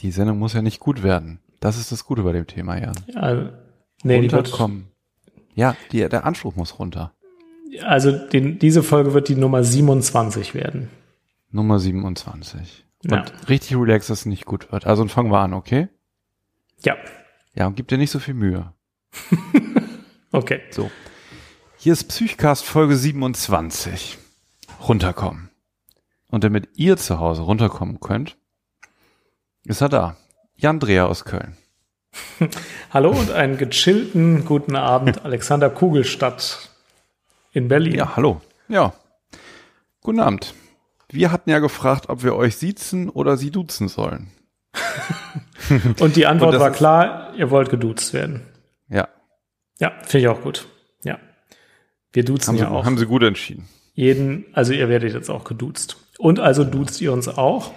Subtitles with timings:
[0.00, 1.40] Die Sendung muss ja nicht gut werden.
[1.60, 2.94] Das ist das Gute bei dem Thema, Jan.
[3.08, 3.52] Ja,
[4.02, 4.88] nee, die Runterkommen.
[5.54, 7.12] Ja, die, der Anspruch muss runter.
[7.82, 10.88] also den, diese Folge wird die Nummer 27 werden.
[11.50, 12.86] Nummer 27.
[13.04, 13.24] Und Ja.
[13.48, 14.86] richtig relax, dass es nicht gut wird.
[14.86, 15.88] Also fangen wir an, okay?
[16.84, 16.96] Ja,
[17.54, 18.72] Ja, und gib dir nicht so viel Mühe.
[20.32, 20.60] okay.
[20.70, 20.90] So.
[21.76, 24.18] Hier ist Psychcast Folge 27.
[24.86, 25.50] Runterkommen.
[26.28, 28.36] Und damit ihr zu Hause runterkommen könnt,
[29.64, 30.16] ist er da.
[30.56, 31.56] Jan Dreher aus Köln.
[32.92, 36.70] Hallo und einen gechillten guten Abend, Alexander Kugelstadt
[37.52, 37.94] in Berlin.
[37.94, 38.40] Ja, hallo.
[38.68, 38.94] Ja.
[40.00, 40.54] Guten Abend.
[41.08, 44.28] Wir hatten ja gefragt, ob wir euch siezen oder sie duzen sollen.
[46.00, 48.42] Und die Antwort Und war klar, ihr wollt geduzt werden.
[48.88, 49.08] Ja.
[49.78, 50.66] Ja, finde ich auch gut.
[51.04, 51.18] Ja.
[52.12, 53.68] Wir duzen Haben, sie, ja auch haben sie gut entschieden.
[53.94, 55.96] jeden, also ihr werdet jetzt auch geduzt.
[56.18, 57.72] Und also duzt ihr uns auch.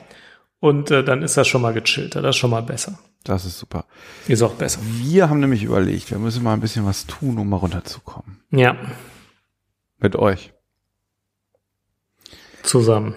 [0.64, 2.98] Und äh, dann ist das schon mal gechillter, das ist schon mal besser.
[3.26, 3.84] Das ist super.
[4.30, 4.80] Ist auch besser.
[4.82, 8.40] Wir haben nämlich überlegt, wir müssen mal ein bisschen was tun, um mal runterzukommen.
[8.50, 8.78] Ja,
[9.98, 10.54] Mit euch.
[12.64, 13.14] zusammen.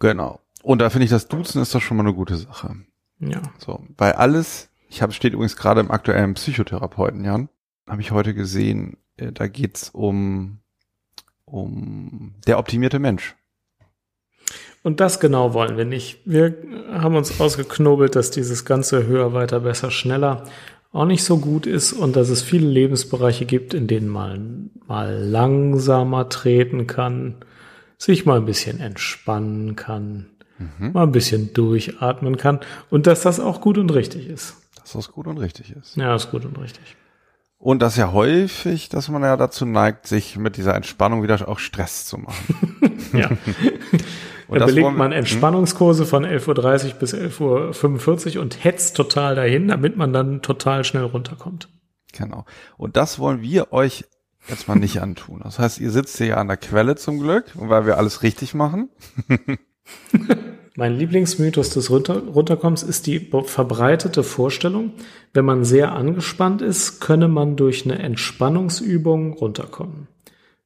[0.00, 0.40] Genau.
[0.64, 2.74] Und da finde ich, das Duzen ist doch schon mal eine gute Sache.
[3.20, 3.42] Ja.
[3.58, 7.48] So, weil alles, ich habe steht übrigens gerade im aktuellen Psychotherapeuten, Jan,
[7.88, 10.58] habe ich heute gesehen, äh, da geht's um
[11.44, 13.36] um der optimierte Mensch.
[14.82, 16.18] Und das genau wollen wir nicht.
[16.24, 16.54] Wir
[16.92, 20.44] haben uns ausgeknobelt, dass dieses ganze höher, weiter, besser, schneller
[20.92, 25.16] auch nicht so gut ist und dass es viele Lebensbereiche gibt, in denen man mal
[25.16, 27.36] langsamer treten kann,
[27.96, 30.26] sich mal ein bisschen entspannen kann,
[30.78, 32.60] mal ein bisschen durchatmen kann
[32.90, 34.56] und dass das auch gut und richtig ist.
[34.76, 35.96] Dass das gut und richtig ist.
[35.96, 36.96] Ja, ist gut und richtig.
[37.62, 41.60] Und das ja häufig, dass man ja dazu neigt, sich mit dieser Entspannung wieder auch
[41.60, 42.78] Stress zu machen.
[43.12, 43.28] Ja.
[44.48, 49.34] Und da das belegt man Entspannungskurse von 11.30 Uhr bis 11.45 Uhr und hetzt total
[49.34, 51.68] dahin, damit man dann total schnell runterkommt.
[52.12, 52.46] Genau.
[52.78, 54.04] Und das wollen wir euch
[54.48, 55.40] jetzt mal nicht antun.
[55.42, 58.54] Das heißt, ihr sitzt hier ja an der Quelle zum Glück, weil wir alles richtig
[58.54, 58.88] machen.
[60.74, 64.92] Mein Lieblingsmythos des Runter Runterkommens ist die verbreitete Vorstellung,
[65.34, 70.08] wenn man sehr angespannt ist, könne man durch eine Entspannungsübung runterkommen.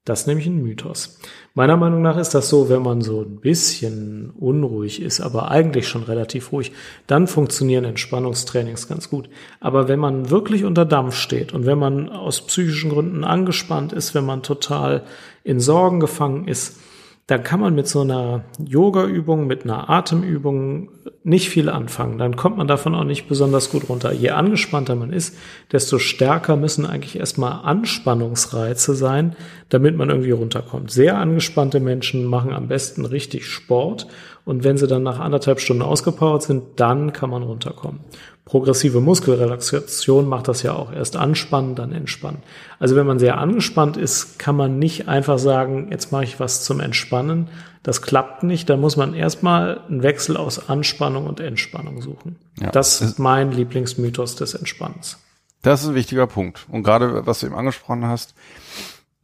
[0.05, 1.19] Das ist nämlich ein Mythos.
[1.55, 5.89] Meiner Meinung nach ist das so, wenn man so ein bisschen unruhig ist, aber eigentlich
[5.89, 6.71] schon relativ ruhig,
[7.09, 9.28] dann funktionieren Entspannungstrainings ganz gut.
[9.59, 14.15] Aber wenn man wirklich unter Dampf steht und wenn man aus psychischen Gründen angespannt ist,
[14.15, 15.03] wenn man total
[15.43, 16.78] in Sorgen gefangen ist,
[17.26, 20.91] dann kann man mit so einer Yoga-Übung, mit einer Atemübung
[21.25, 22.19] nicht viel anfangen.
[22.19, 24.12] Dann kommt man davon auch nicht besonders gut runter.
[24.12, 25.37] Je angespannter man ist,
[25.72, 29.34] desto stärker müssen eigentlich erstmal Anspannungsreize sein,
[29.69, 30.92] damit man irgendwie runterkommt.
[30.92, 34.06] Sehr angespannte Menschen machen am besten richtig Sport
[34.46, 38.00] und wenn sie dann nach anderthalb Stunden ausgepowert sind, dann kann man runterkommen.
[38.44, 40.92] Progressive Muskelrelaxation macht das ja auch.
[40.92, 42.44] Erst anspannen, dann entspannen.
[42.78, 46.62] Also wenn man sehr angespannt ist, kann man nicht einfach sagen, jetzt mache ich was
[46.62, 47.48] zum Entspannen.
[47.82, 48.70] Das klappt nicht.
[48.70, 52.36] Da muss man erstmal einen Wechsel aus Anspannung und Entspannung suchen.
[52.60, 52.70] Ja.
[52.70, 55.18] das ist mein Lieblingsmythos des Entspannens.
[55.62, 56.66] Das ist ein wichtiger Punkt.
[56.70, 58.34] Und gerade, was du eben angesprochen hast,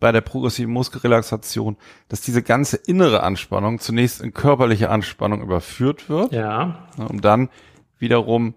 [0.02, 1.76] bei der progressiven Muskelrelaxation,
[2.08, 7.50] dass diese ganze innere Anspannung zunächst in körperliche Anspannung überführt wird, Ja, um dann
[8.00, 8.54] wiederum,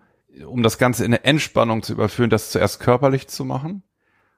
[0.47, 3.83] um das Ganze in eine Entspannung zu überführen, das zuerst körperlich zu machen.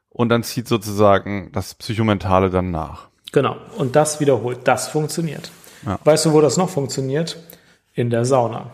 [0.09, 3.07] Und dann zieht sozusagen das Psychomentale dann nach.
[3.31, 3.55] genau.
[3.77, 4.59] Und das wiederholt.
[4.65, 5.49] Das funktioniert.
[5.85, 5.99] Ja.
[6.03, 7.37] Weißt du, wo das noch funktioniert?
[7.93, 8.69] In der Sauna.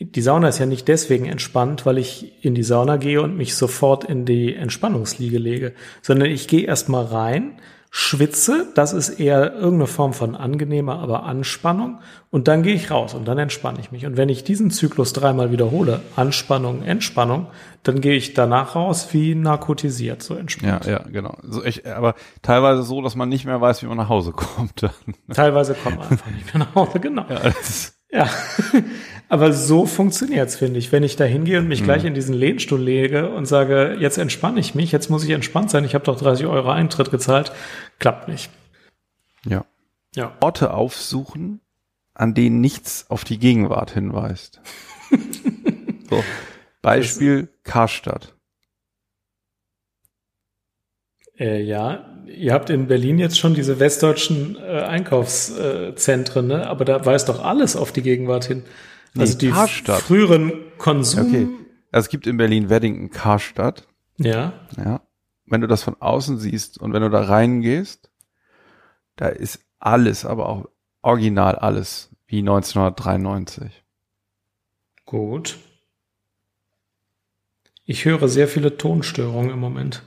[0.00, 3.54] Die Sauna ist ja nicht deswegen entspannt, weil ich in die Sauna gehe und mich
[3.54, 7.60] sofort in die Entspannungsliege lege, sondern ich gehe erstmal rein,
[7.92, 11.98] schwitze, das ist eher irgendeine Form von angenehmer, aber Anspannung
[12.30, 14.06] und dann gehe ich raus und dann entspanne ich mich.
[14.06, 17.48] Und wenn ich diesen Zyklus dreimal wiederhole, Anspannung, Entspannung,
[17.82, 20.86] dann gehe ich danach raus wie narkotisiert, so Ja, entspannt.
[20.86, 21.36] ja, genau.
[21.42, 24.88] So, ich, aber teilweise so, dass man nicht mehr weiß, wie man nach Hause kommt.
[25.34, 27.26] Teilweise kommt man einfach nicht mehr nach Hause, genau.
[27.28, 27.40] Ja,
[28.12, 28.28] Ja,
[29.30, 30.92] aber so funktioniert's, finde ich.
[30.92, 31.84] Wenn ich da hingehe und mich Mhm.
[31.84, 35.70] gleich in diesen Lehnstuhl lege und sage, jetzt entspanne ich mich, jetzt muss ich entspannt
[35.70, 37.52] sein, ich habe doch 30 Euro Eintritt gezahlt,
[37.98, 38.50] klappt nicht.
[39.46, 39.64] ja.
[40.16, 40.36] Ja.
[40.40, 41.60] Orte aufsuchen,
[42.14, 44.60] an denen nichts auf die Gegenwart hinweist.
[46.10, 46.24] so.
[46.82, 48.34] Beispiel Karstadt.
[51.38, 56.66] Äh, ja, ihr habt in Berlin jetzt schon diese westdeutschen äh, Einkaufszentren, ne?
[56.66, 58.64] aber da weist doch alles auf die Gegenwart hin.
[59.18, 60.00] Also Nee, die Karstadt.
[60.02, 61.26] früheren Konsum.
[61.26, 61.48] Okay.
[61.92, 63.86] Also es gibt in Berlin-Weddington Karstadt.
[64.18, 65.00] Ja, Ja.
[65.46, 68.08] Wenn du das von außen siehst und wenn du da reingehst,
[69.16, 70.68] da ist alles, aber auch
[71.02, 73.82] original alles wie 1993.
[75.06, 75.58] gut.
[77.84, 80.02] Ich höre sehr viele Tonstörungen im Moment.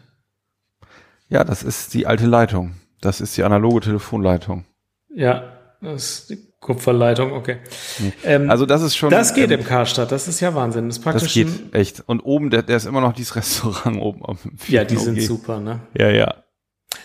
[1.28, 2.76] Ja, das ist die alte Leitung.
[3.02, 4.64] Das ist die analoge Telefonleitung.
[5.14, 7.58] Ja, das ist die Kupferleitung, okay.
[8.24, 9.10] Ähm, also das ist schon.
[9.10, 10.88] Das geht ähm, im Karstadt, das ist ja Wahnsinn.
[10.88, 12.04] Das, ist praktisch das geht echt.
[12.08, 15.22] Und oben, der, der ist immer noch dieses Restaurant oben auf dem Ja, die sind
[15.22, 15.82] super, ne?
[15.98, 16.36] Ja, ja.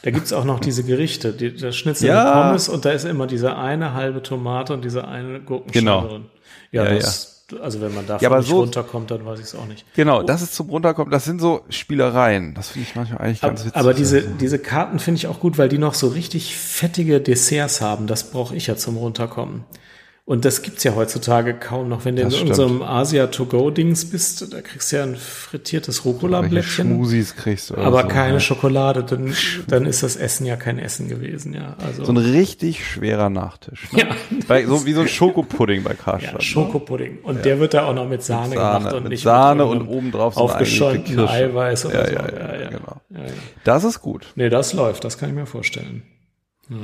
[0.03, 2.25] Da gibt's auch noch diese Gerichte, die, das Schnitzel ja.
[2.25, 6.07] mit Pommes und da ist immer diese eine halbe Tomate und diese eine Gurkenscheibe genau.
[6.07, 6.25] drin.
[6.71, 9.47] Ja, ja, das, also wenn man davon ja, aber nicht so, runterkommt, dann weiß ich
[9.47, 9.85] es auch nicht.
[9.95, 12.55] Genau, das ist zum Runterkommen, das sind so Spielereien.
[12.55, 13.77] Das finde ich manchmal eigentlich ganz witzig.
[13.77, 17.81] Aber diese, diese Karten finde ich auch gut, weil die noch so richtig fettige Desserts
[17.81, 18.07] haben.
[18.07, 19.65] Das brauche ich ja zum Runterkommen.
[20.29, 22.05] Und das gibt's ja heutzutage kaum noch.
[22.05, 26.87] Wenn du in Das unserem Asia-to-go-Dings bist, da kriegst du ja ein frittiertes Rucola-Blättchen.
[26.87, 27.77] Schmusis kriegst du.
[27.79, 28.41] Aber so, keine ja.
[28.41, 29.35] Schokolade, dann,
[29.69, 31.77] dann ist das Essen ja kein Essen gewesen, ja.
[31.83, 33.91] Also, So ein richtig schwerer Nachtisch.
[33.91, 34.01] Ne?
[34.01, 34.07] ja,
[34.47, 36.35] Bei, so wie so ein Schokopudding bei ja, Karstadt.
[36.35, 36.41] ne?
[36.43, 37.21] Schokopudding.
[37.23, 39.81] Und der wird da auch noch mit Sahne, Sahne, gemacht und mit nicht Sahne mit
[39.81, 41.21] und obendrauf so aufgeschäumten.
[41.21, 42.37] Eiweiß oder Ja, so.
[42.37, 43.01] ja, ja, genau.
[43.09, 43.33] Ja, ja.
[43.65, 44.27] Das ist gut.
[44.35, 46.03] Nee, das läuft, das kann ich mir vorstellen.
[46.69, 46.77] Ja.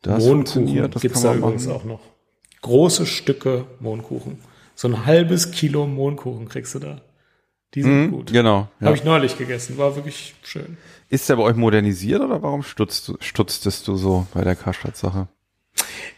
[0.00, 1.76] Das Mohnkuchen funktioniert, das gibt's da übrigens machen.
[1.76, 2.00] auch noch.
[2.62, 4.38] Große Stücke Mohnkuchen.
[4.74, 7.00] So ein halbes Kilo Mohnkuchen kriegst du da.
[7.74, 8.32] Die sind Mhm, gut.
[8.32, 8.68] Genau.
[8.80, 8.86] Ja.
[8.86, 10.76] Habe ich neulich gegessen, war wirklich schön.
[11.10, 15.28] Ist der bei euch modernisiert oder warum stutzt, stutztest du so bei der Karstadt-Sache?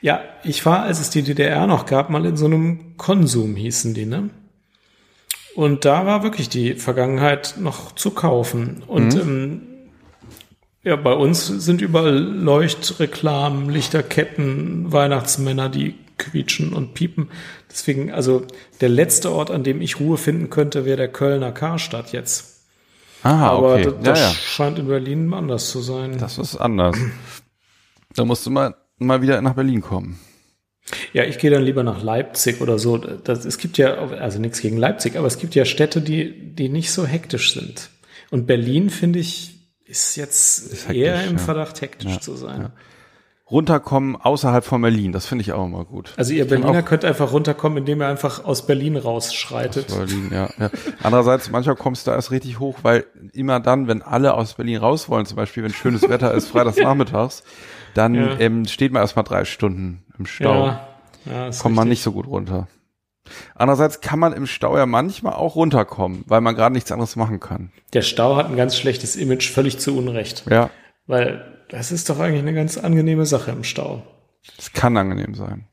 [0.01, 3.95] Ja, ich war, als es die DDR noch gab, mal in so einem Konsum hießen
[3.95, 4.31] die, ne?
[5.55, 8.83] Und da war wirklich die Vergangenheit noch zu kaufen.
[8.87, 9.63] Und ähm,
[10.83, 17.31] ja, bei uns sind überall Leuchtreklamen, Lichterketten, Weihnachtsmänner, die quietschen und piepen.
[17.71, 18.47] Deswegen, also
[18.81, 22.67] der letzte Ort, an dem ich Ruhe finden könnte, wäre der Kölner Karstadt jetzt.
[23.23, 23.85] Ah, Aber okay.
[23.85, 24.31] da- ja, das ja.
[24.31, 26.17] scheint in Berlin anders zu sein.
[26.19, 26.97] Das ist anders.
[28.15, 30.19] Da musst du mal, mal wieder nach Berlin kommen.
[31.13, 32.97] Ja, ich gehe dann lieber nach Leipzig oder so.
[32.99, 36.69] Das, es gibt ja, also nichts gegen Leipzig, aber es gibt ja Städte, die, die
[36.69, 37.91] nicht so hektisch sind.
[38.31, 41.39] Und Berlin, finde ich, ist jetzt Ist hektisch, eher im ja.
[41.39, 42.73] Verdacht, hektisch Ja, zu sein.
[43.51, 46.13] Runterkommen außerhalb von Berlin, das finde ich auch immer gut.
[46.17, 49.89] Also ihr Ich Berliner könnt einfach runterkommen, indem ihr einfach aus Berlin rausschreitet.
[49.89, 50.71] Berlin, ja, ja.
[51.03, 54.77] Andererseits, manchmal kommst du da erst richtig hoch, weil immer dann, wenn alle aus Berlin
[54.79, 57.43] raus wollen, zum Beispiel, wenn schönes Wetter ist, freitags nachmittags,
[57.95, 58.39] dann Ja.
[58.39, 60.67] ähm, steht man erstmal drei Stunden im Stau.
[60.67, 60.89] Ja,
[61.27, 62.69] ja kommt man nicht so gut runter.
[63.55, 67.41] Andererseits kann man im Stau ja manchmal auch runterkommen, weil man gerade nichts anderes machen
[67.41, 67.71] kann.
[67.93, 70.45] Der Stau hat ein ganz schlechtes Image, völlig zu Unrecht.
[70.49, 70.71] Ja,
[71.07, 74.03] Weil das ist doch eigentlich eine ganz angenehme Sache im Stau.
[74.59, 75.67] es kann angenehm sein.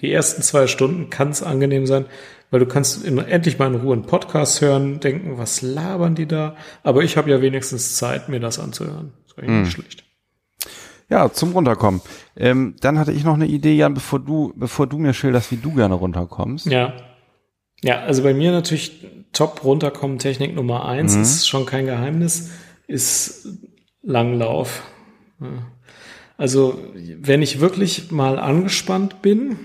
[0.00, 2.06] Die ersten zwei Stunden kann es angenehm sein,
[2.50, 6.26] weil du kannst in, endlich mal in Ruhe einen Podcast hören, denken, was labern die
[6.26, 6.56] da?
[6.82, 9.12] Aber ich habe ja wenigstens Zeit, mir das anzuhören.
[9.24, 9.62] Das ist eigentlich Hm.
[9.62, 10.04] nicht schlecht.
[11.08, 12.00] Ja, zum Runterkommen.
[12.36, 15.56] Ähm, dann hatte ich noch eine Idee, Jan, bevor du, bevor du mir schilderst, wie
[15.58, 16.66] du gerne runterkommst.
[16.66, 16.94] Ja.
[17.82, 21.22] Ja, also bei mir natürlich top runterkommen Technik Nummer eins, Mhm.
[21.22, 22.50] ist schon kein Geheimnis,
[22.86, 23.46] ist
[24.02, 24.82] Langlauf.
[26.38, 26.78] Also,
[27.20, 29.56] wenn ich wirklich mal angespannt bin,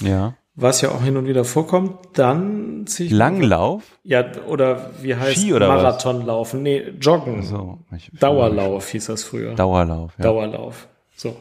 [0.00, 0.34] Ja.
[0.56, 3.82] was ja auch hin und wieder vorkommt, dann ziehe ich Langlauf?
[4.02, 5.68] Ja, oder wie heißt Ski oder?
[5.68, 6.62] Marathon laufen?
[6.62, 7.42] Nee, Joggen.
[7.42, 7.78] So.
[8.18, 9.54] Dauerlauf hieß das früher.
[9.54, 10.24] Dauerlauf, ja.
[10.24, 10.88] Dauerlauf.
[11.16, 11.36] So.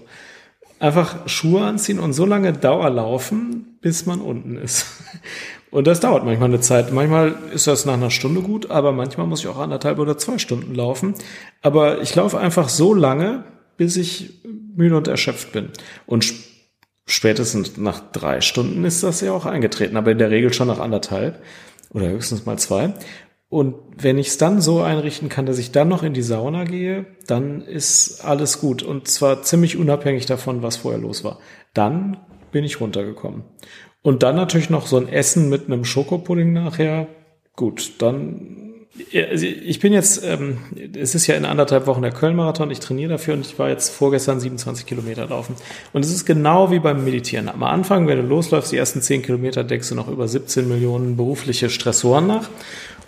[0.80, 4.86] Einfach Schuhe anziehen und so lange Dauerlaufen, bis man unten ist.
[5.72, 6.92] Und das dauert manchmal eine Zeit.
[6.92, 10.40] Manchmal ist das nach einer Stunde gut, aber manchmal muss ich auch anderthalb oder zwei
[10.40, 11.14] Stunden laufen.
[11.62, 13.44] Aber ich laufe einfach so lange,
[13.80, 14.44] bis ich
[14.76, 15.70] müde und erschöpft bin.
[16.06, 16.46] Und sp-
[17.08, 20.80] spätestens nach drei Stunden ist das ja auch eingetreten, aber in der Regel schon nach
[20.80, 21.42] anderthalb
[21.92, 22.94] oder höchstens mal zwei.
[23.48, 26.66] Und wenn ich es dann so einrichten kann, dass ich dann noch in die Sauna
[26.66, 28.84] gehe, dann ist alles gut.
[28.84, 31.40] Und zwar ziemlich unabhängig davon, was vorher los war.
[31.74, 32.18] Dann
[32.52, 33.44] bin ich runtergekommen.
[34.04, 37.08] Und dann natürlich noch so ein Essen mit einem Schokopudding nachher.
[37.56, 38.69] Gut, dann.
[39.14, 40.58] Also Ich bin jetzt, ähm,
[40.96, 43.90] es ist ja in anderthalb Wochen der Köln-Marathon, ich trainiere dafür und ich war jetzt
[43.90, 45.56] vorgestern 27 Kilometer laufen.
[45.94, 47.50] Und es ist genau wie beim Meditieren.
[47.50, 51.18] Am Anfang, wenn du losläufst, die ersten 10 Kilometer deckst du noch über 17 Millionen
[51.18, 52.50] berufliche Stressoren nach.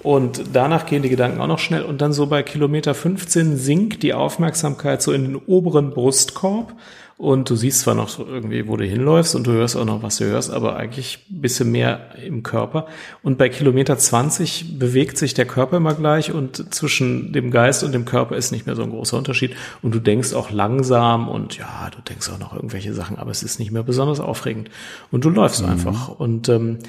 [0.03, 1.83] Und danach gehen die Gedanken auch noch schnell.
[1.83, 6.73] Und dann so bei Kilometer 15 sinkt die Aufmerksamkeit so in den oberen Brustkorb.
[7.21, 10.01] Und du siehst zwar noch so irgendwie, wo du hinläufst und du hörst auch noch,
[10.01, 12.87] was du hörst, aber eigentlich bist du mehr im Körper.
[13.21, 17.91] Und bei Kilometer 20 bewegt sich der Körper immer gleich und zwischen dem Geist und
[17.91, 19.55] dem Körper ist nicht mehr so ein großer Unterschied.
[19.83, 23.43] Und du denkst auch langsam und ja, du denkst auch noch irgendwelche Sachen, aber es
[23.43, 24.71] ist nicht mehr besonders aufregend.
[25.11, 26.09] Und du läufst einfach.
[26.09, 26.79] Und ähm,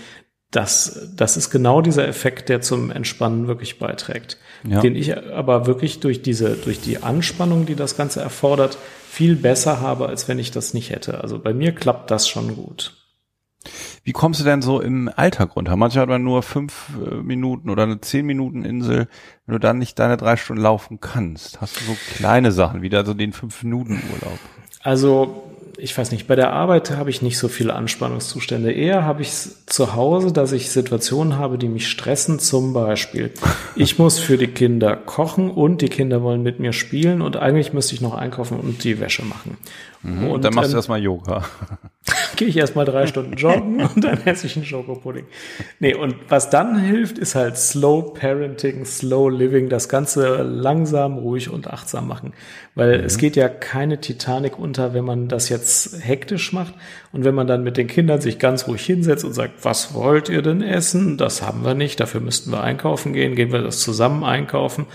[0.53, 4.37] das, das ist genau dieser Effekt, der zum Entspannen wirklich beiträgt.
[4.69, 4.81] Ja.
[4.81, 8.79] Den ich aber wirklich durch diese, durch die Anspannung, die das Ganze erfordert,
[9.09, 11.23] viel besser habe, als wenn ich das nicht hätte.
[11.23, 12.95] Also bei mir klappt das schon gut.
[14.05, 15.77] Wie kommst du denn so im Alltag runter?
[15.77, 19.09] Manchmal hat man nur fünf äh, Minuten oder eine zehn Minuten Insel.
[19.47, 22.89] Wenn du dann nicht deine drei Stunden laufen kannst, hast du so kleine Sachen, wie
[22.89, 24.39] da so den fünf Minuten Urlaub.
[24.83, 25.45] Also
[25.79, 28.73] ich weiß nicht, bei der Arbeit habe ich nicht so viele Anspannungszustände.
[28.73, 32.39] Eher habe ich es zu Hause, dass ich Situationen habe, die mich stressen.
[32.39, 33.31] Zum Beispiel,
[33.75, 37.73] ich muss für die Kinder kochen und die Kinder wollen mit mir spielen und eigentlich
[37.73, 39.57] müsste ich noch einkaufen und die Wäsche machen.
[40.03, 41.45] Mhm, und dann machst ähm, du erstmal Yoga.
[42.37, 45.27] gehe ich erstmal drei Stunden joggen und dann esse ich einen Schokopudding.
[45.79, 51.51] Nee, und was dann hilft, ist halt Slow Parenting, Slow Living, das Ganze langsam, ruhig
[51.51, 52.33] und achtsam machen.
[52.75, 53.05] Weil mhm.
[53.05, 56.75] es geht ja keine Titanic unter, wenn man das jetzt hektisch macht
[57.13, 60.29] und wenn man dann mit den Kindern sich ganz ruhig hinsetzt und sagt, was wollt
[60.29, 61.19] ihr denn essen?
[61.19, 64.87] Das haben wir nicht, dafür müssten wir einkaufen gehen, gehen wir das zusammen einkaufen.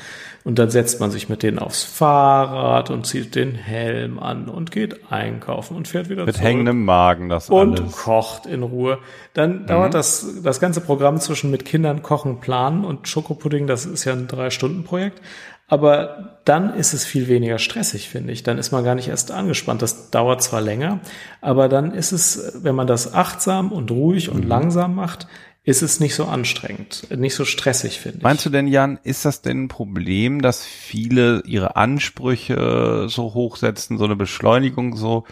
[0.47, 4.71] Und dann setzt man sich mit denen aufs Fahrrad und zieht den Helm an und
[4.71, 6.45] geht einkaufen und fährt wieder mit zurück.
[6.45, 7.91] Mit hängendem Magen das und alles.
[7.91, 8.99] kocht in Ruhe.
[9.33, 9.65] Dann mhm.
[9.65, 14.13] dauert das, das ganze Programm zwischen mit Kindern kochen, planen und Schokopudding, das ist ja
[14.13, 15.21] ein Drei-Stunden-Projekt.
[15.69, 18.41] Aber dann ist es viel weniger stressig, finde ich.
[18.43, 19.81] Dann ist man gar nicht erst angespannt.
[19.81, 21.01] Das dauert zwar länger,
[21.41, 24.49] aber dann ist es, wenn man das achtsam und ruhig und mhm.
[24.49, 25.27] langsam macht,
[25.67, 28.23] ist es nicht so anstrengend, nicht so stressig, finde ich.
[28.23, 33.97] Meinst du denn, Jan, ist das denn ein Problem, dass viele ihre Ansprüche so hochsetzen,
[33.97, 35.25] so eine Beschleunigung so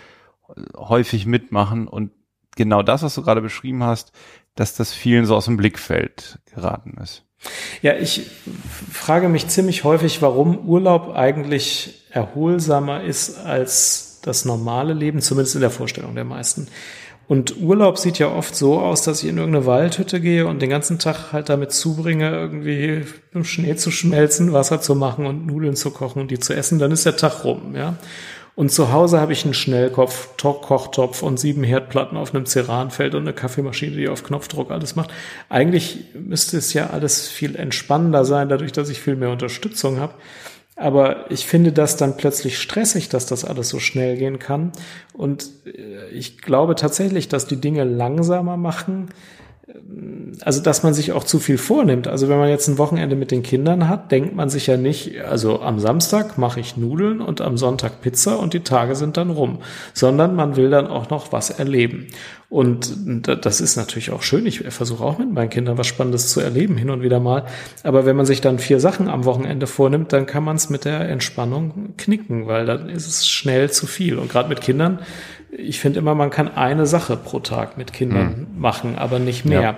[0.76, 2.12] häufig mitmachen und
[2.58, 4.12] genau das, was du gerade beschrieben hast,
[4.56, 7.24] dass das vielen so aus dem Blickfeld geraten ist?
[7.82, 8.30] Ja, ich
[8.92, 15.62] frage mich ziemlich häufig, warum Urlaub eigentlich erholsamer ist als das normale Leben, zumindest in
[15.62, 16.68] der Vorstellung der meisten.
[17.28, 20.70] Und Urlaub sieht ja oft so aus, dass ich in irgendeine Waldhütte gehe und den
[20.70, 23.02] ganzen Tag halt damit zubringe, irgendwie
[23.34, 26.78] im Schnee zu schmelzen, Wasser zu machen und Nudeln zu kochen und die zu essen.
[26.78, 27.96] Dann ist der Tag rum, ja.
[28.56, 33.24] Und zu Hause habe ich einen Schnellkopf, Kochtopf und sieben Herdplatten auf einem Ceranfeld und
[33.24, 35.12] eine Kaffeemaschine, die auf Knopfdruck alles macht.
[35.50, 40.14] Eigentlich müsste es ja alles viel entspannender sein, dadurch, dass ich viel mehr Unterstützung habe.
[40.76, 44.74] Aber ich finde das dann plötzlich stressig, dass das alles so schnell gehen kann.
[45.14, 49.10] Und äh, ich glaube tatsächlich, dass die Dinge langsamer machen,
[50.42, 52.08] also dass man sich auch zu viel vornimmt.
[52.08, 55.22] Also wenn man jetzt ein Wochenende mit den Kindern hat, denkt man sich ja nicht,
[55.22, 59.32] also am Samstag mache ich Nudeln und am Sonntag Pizza und die Tage sind dann
[59.32, 59.60] rum,
[59.94, 62.08] sondern man will dann auch noch was erleben.
[62.50, 64.46] Und das ist natürlich auch schön.
[64.46, 67.46] Ich versuche auch mit meinen Kindern was Spannendes zu erleben, hin und wieder mal.
[67.84, 70.86] Aber wenn man sich dann vier Sachen am Wochenende vornimmt, dann kann man es mit
[70.86, 74.18] der Entspannung knicken, weil dann ist es schnell zu viel.
[74.18, 75.00] Und gerade mit Kindern
[75.58, 78.48] ich finde immer, man kann eine Sache pro Tag mit Kindern hm.
[78.60, 79.62] machen, aber nicht mehr.
[79.62, 79.78] Ja.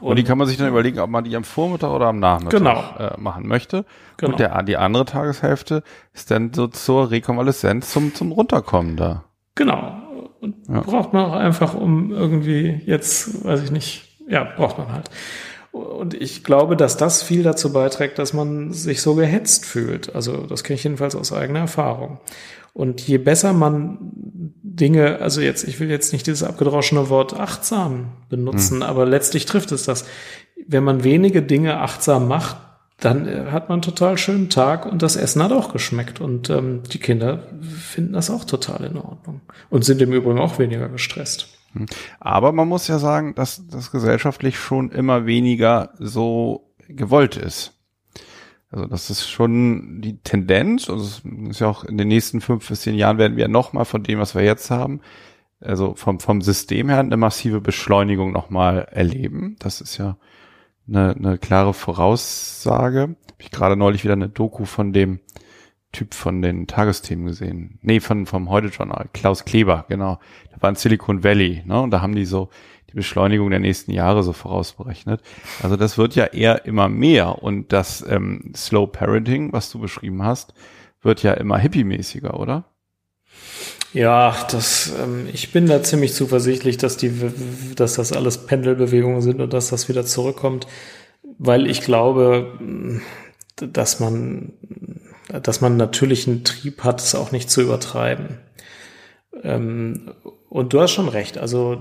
[0.00, 2.18] Und, und, die kann man sich dann überlegen, ob man die am Vormittag oder am
[2.18, 2.82] Nachmittag genau.
[2.98, 3.84] äh, machen möchte.
[4.16, 4.32] Genau.
[4.32, 9.24] Und der, die andere Tageshälfte ist dann so zur Rekonvaleszenz, zum, zum Runterkommen da.
[9.54, 10.01] Genau.
[10.42, 10.80] Und ja.
[10.80, 15.08] braucht man auch einfach, um irgendwie jetzt, weiß ich nicht, ja, braucht man halt.
[15.70, 20.14] Und ich glaube, dass das viel dazu beiträgt, dass man sich so gehetzt fühlt.
[20.16, 22.18] Also das kenne ich jedenfalls aus eigener Erfahrung.
[22.72, 23.98] Und je besser man
[24.62, 28.82] Dinge, also jetzt, ich will jetzt nicht dieses abgedroschene Wort achtsam benutzen, hm.
[28.82, 30.06] aber letztlich trifft es das.
[30.66, 32.56] Wenn man wenige Dinge achtsam macht,
[33.04, 36.20] dann äh, hat man einen total schönen Tag und das Essen hat auch geschmeckt.
[36.20, 39.40] Und ähm, die Kinder finden das auch total in Ordnung
[39.70, 41.48] und sind im Übrigen auch weniger gestresst.
[41.72, 41.86] Hm.
[42.20, 47.74] Aber man muss ja sagen, dass das gesellschaftlich schon immer weniger so gewollt ist.
[48.70, 52.66] Also das ist schon die Tendenz, also es ist ja auch in den nächsten fünf
[52.66, 55.02] bis zehn Jahren werden wir nochmal von dem, was wir jetzt haben,
[55.60, 59.56] also vom, vom System her eine massive Beschleunigung nochmal erleben.
[59.58, 60.16] Das ist ja
[60.88, 63.16] eine, eine klare Voraussage.
[63.30, 65.20] Hab ich gerade neulich wieder eine Doku von dem
[65.92, 67.78] Typ von den Tagesthemen gesehen.
[67.82, 69.08] Nee, von, vom Heute-Journal.
[69.12, 70.18] Klaus Kleber, genau.
[70.50, 71.80] Der war in Silicon Valley, ne?
[71.82, 72.48] Und da haben die so
[72.90, 75.22] die Beschleunigung der nächsten Jahre so vorausberechnet.
[75.62, 80.22] Also das wird ja eher immer mehr und das ähm, Slow Parenting, was du beschrieben
[80.22, 80.54] hast,
[81.02, 82.64] wird ja immer hippie-mäßiger, oder?
[83.92, 87.12] Ja, das, ähm, ich bin da ziemlich zuversichtlich, dass die,
[87.76, 90.66] dass das alles Pendelbewegungen sind und dass das wieder zurückkommt,
[91.38, 93.00] weil ich glaube,
[93.56, 94.52] dass man,
[95.28, 98.38] dass man natürlich einen Trieb hat, es auch nicht zu übertreiben.
[99.42, 100.12] Ähm,
[100.48, 101.38] und du hast schon recht.
[101.38, 101.78] Also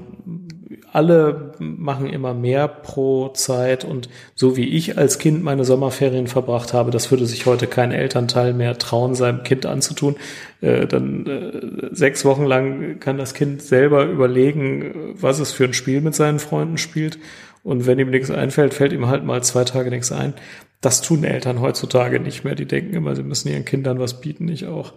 [0.94, 6.74] alle machen immer mehr pro Zeit und so wie ich als Kind meine Sommerferien verbracht
[6.74, 10.16] habe, das würde sich heute kein Elternteil mehr trauen, seinem Kind anzutun.
[10.62, 15.74] Äh, dann äh, sechs Wochen lang kann das Kind selber überlegen, was es für ein
[15.74, 17.20] Spiel mit seinen Freunden spielt
[17.64, 20.34] Und wenn ihm nichts einfällt, fällt ihm halt mal zwei Tage nichts ein.
[20.82, 22.56] Das tun Eltern heutzutage nicht mehr.
[22.56, 24.94] Die denken immer, sie müssen ihren Kindern was bieten, ich auch.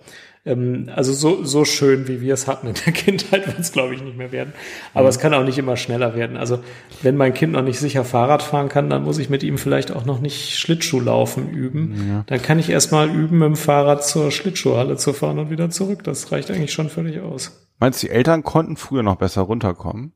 [0.46, 3.94] Ähm, also so, so schön, wie wir es hatten in der Kindheit, wird es, glaube
[3.94, 4.52] ich, nicht mehr werden.
[4.94, 5.08] Aber mhm.
[5.10, 6.36] es kann auch nicht immer schneller werden.
[6.36, 6.60] Also
[7.02, 9.92] wenn mein Kind noch nicht sicher Fahrrad fahren kann, dann muss ich mit ihm vielleicht
[9.92, 12.08] auch noch nicht Schlittschuhlaufen üben.
[12.08, 12.24] Ja.
[12.26, 16.02] Dann kann ich erstmal üben, mit dem Fahrrad zur Schlittschuhhalle zu fahren und wieder zurück.
[16.04, 17.68] Das reicht eigentlich schon völlig aus.
[17.78, 20.12] Meinst du, die Eltern konnten früher noch besser runterkommen?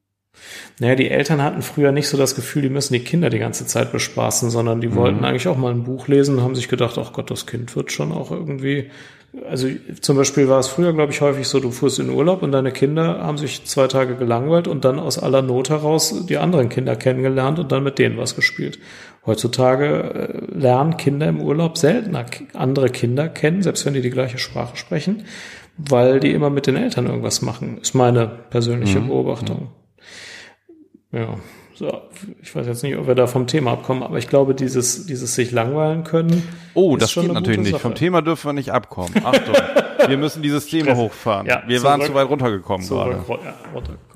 [0.81, 3.67] Naja, die Eltern hatten früher nicht so das Gefühl, die müssen die Kinder die ganze
[3.67, 4.95] Zeit bespaßen, sondern die mhm.
[4.95, 7.75] wollten eigentlich auch mal ein Buch lesen und haben sich gedacht, ach Gott, das Kind
[7.75, 8.91] wird schon auch irgendwie.
[9.49, 9.69] Also
[10.01, 12.73] zum Beispiel war es früher, glaube ich, häufig so, du fuhrst in Urlaub und deine
[12.73, 16.97] Kinder haben sich zwei Tage gelangweilt und dann aus aller Not heraus die anderen Kinder
[16.97, 18.79] kennengelernt und dann mit denen was gespielt.
[19.27, 19.87] Heutzutage
[20.55, 24.77] äh, lernen Kinder im Urlaub seltener andere Kinder kennen, selbst wenn die die gleiche Sprache
[24.77, 25.25] sprechen,
[25.77, 29.09] weil die immer mit den Eltern irgendwas machen, ist meine persönliche mhm.
[29.09, 29.69] Beobachtung.
[31.11, 31.37] Ja,
[31.79, 32.03] so,
[32.43, 35.37] ich weiß jetzt nicht, ob wir da vom Thema abkommen, aber ich glaube, dieses, dieses
[35.37, 36.43] sich langweilen können.
[36.75, 37.71] Oh, das geht natürlich nicht.
[37.71, 37.83] Sache.
[37.83, 39.15] Vom Thema dürfen wir nicht abkommen.
[39.23, 39.55] Achtung,
[40.09, 41.47] wir müssen dieses Thema hochfahren.
[41.47, 43.13] Ja, wir waren zu weit runtergekommen gerade.
[43.13, 44.09] Ja, runtergekommen.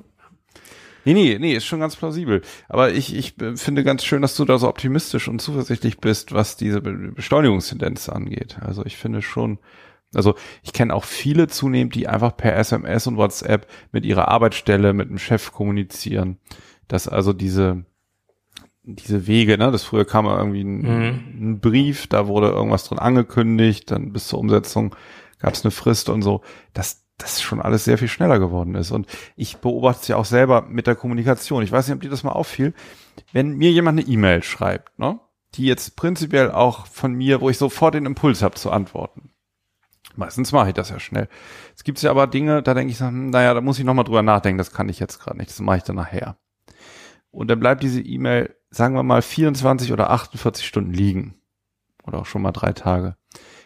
[1.05, 2.43] Nee, nee, nee, ist schon ganz plausibel.
[2.69, 6.57] Aber ich, ich finde ganz schön, dass du da so optimistisch und zuversichtlich bist, was
[6.57, 8.57] diese Beschleunigungstendenz angeht.
[8.61, 9.59] Also ich finde schon,
[10.15, 10.35] also
[10.65, 15.09] ich kenne auch viele zunehmend, die einfach per SMS und WhatsApp mit ihrer Arbeitsstelle, mit
[15.11, 16.39] dem Chef kommunizieren
[16.93, 17.87] dass also diese
[18.83, 21.51] diese Wege, ne, das früher kam irgendwie ein, mhm.
[21.53, 24.95] ein, Brief, da wurde irgendwas drin angekündigt, dann bis zur Umsetzung
[25.39, 26.43] gab es eine Frist und so,
[26.75, 28.91] dass das schon alles sehr viel schneller geworden ist.
[28.91, 29.07] Und
[29.37, 31.63] ich beobachte es ja auch selber mit der Kommunikation.
[31.63, 32.75] Ich weiß nicht, ob dir das mal auffiel.
[33.33, 35.21] Wenn mir jemand eine E-Mail schreibt, ne,
[35.55, 39.31] die jetzt prinzipiell auch von mir, wo ich sofort den Impuls habe zu antworten.
[40.17, 41.29] Meistens mache ich das ja schnell.
[41.77, 44.23] Es gibt ja aber Dinge, da denke ich, hm, naja, da muss ich nochmal drüber
[44.23, 46.37] nachdenken, das kann ich jetzt gerade nicht, das mache ich dann nachher
[47.33, 51.35] und dann bleibt diese E-Mail, sagen wir mal, 24 oder 48 Stunden liegen.
[52.05, 53.17] Oder auch schon mal drei Tage.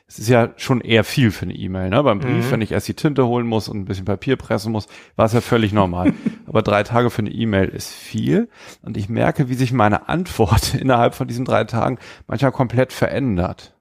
[0.08, 2.00] Es ist ja schon eher viel für eine E-Mail, ne?
[2.02, 2.50] Beim Brief, mhm.
[2.52, 5.32] wenn ich erst die Tinte holen muss und ein bisschen Papier pressen muss, war es
[5.32, 6.14] ja völlig normal.
[6.46, 8.48] Aber drei Tage für eine E-Mail ist viel.
[8.82, 13.74] Und ich merke, wie sich meine Antwort innerhalb von diesen drei Tagen manchmal komplett verändert.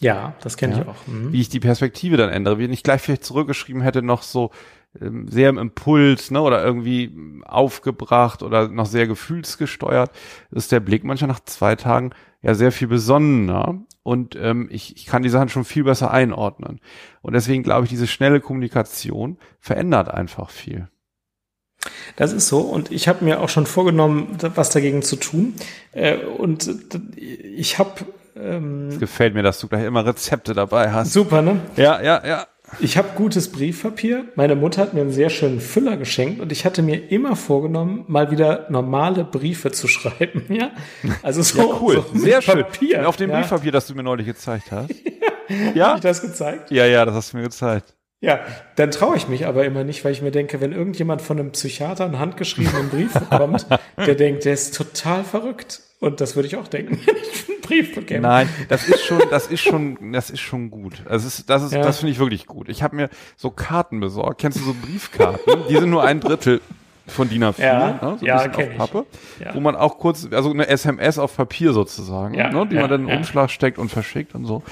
[0.00, 0.82] Ja, das kenne ja?
[0.82, 1.06] ich auch.
[1.06, 1.32] Mhm.
[1.32, 2.58] Wie ich die Perspektive dann ändere.
[2.58, 4.50] Wie ich gleich vielleicht zurückgeschrieben hätte, noch so,
[4.92, 7.12] sehr im Impuls, ne, oder irgendwie
[7.44, 10.10] aufgebracht oder noch sehr gefühlsgesteuert,
[10.50, 12.10] ist der Blick manchmal nach zwei Tagen
[12.42, 16.80] ja sehr viel besonnener und ähm, ich, ich kann die Sachen schon viel besser einordnen.
[17.22, 20.88] Und deswegen glaube ich, diese schnelle Kommunikation verändert einfach viel.
[22.16, 25.54] Das ist so und ich habe mir auch schon vorgenommen, was dagegen zu tun.
[25.92, 26.68] Äh, und
[27.16, 31.12] ich habe ähm, es gefällt mir, dass du gleich immer Rezepte dabei hast.
[31.12, 31.60] Super, ne?
[31.76, 32.46] Ja, ja, ja.
[32.78, 34.26] Ich habe gutes Briefpapier.
[34.36, 38.04] Meine Mutter hat mir einen sehr schönen Füller geschenkt und ich hatte mir immer vorgenommen,
[38.06, 40.44] mal wieder normale Briefe zu schreiben.
[40.50, 40.72] Ja,
[41.22, 42.62] also so, ja, cool, so sehr schön.
[42.62, 43.08] Papier.
[43.08, 43.38] Auf dem ja.
[43.38, 44.90] Briefpapier, das du mir neulich gezeigt hast.
[45.74, 46.70] ja, habe ich das gezeigt?
[46.70, 47.94] Ja, ja, das hast du mir gezeigt.
[48.20, 48.40] Ja,
[48.76, 51.52] dann traue ich mich aber immer nicht, weil ich mir denke, wenn irgendjemand von einem
[51.52, 55.80] Psychiater einen handgeschriebenen Brief bekommt, der denkt, der ist total verrückt.
[56.00, 58.22] Und das würde ich auch denken, wenn ich einen Brief bekäme.
[58.22, 61.02] Nein, das ist schon, das ist schon, das ist schon gut.
[61.06, 61.82] Also das ist, das ist, ja.
[61.82, 62.68] das finde ich wirklich gut.
[62.68, 64.40] Ich habe mir so Karten besorgt.
[64.40, 65.64] Kennst du so Briefkarten?
[65.68, 66.60] Die sind nur ein Drittel
[67.06, 68.16] von DIN A4, ja, ne?
[68.18, 69.06] so ja, auf Pappe,
[69.40, 69.54] ja.
[69.54, 72.66] wo man auch kurz, also eine SMS auf Papier sozusagen, ja, ne?
[72.68, 74.62] die man dann in den Umschlag steckt und verschickt und so.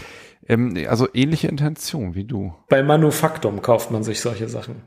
[0.48, 2.54] Ähm, also ähnliche Intention wie du.
[2.68, 4.82] Bei Manufaktum kauft man sich solche Sachen.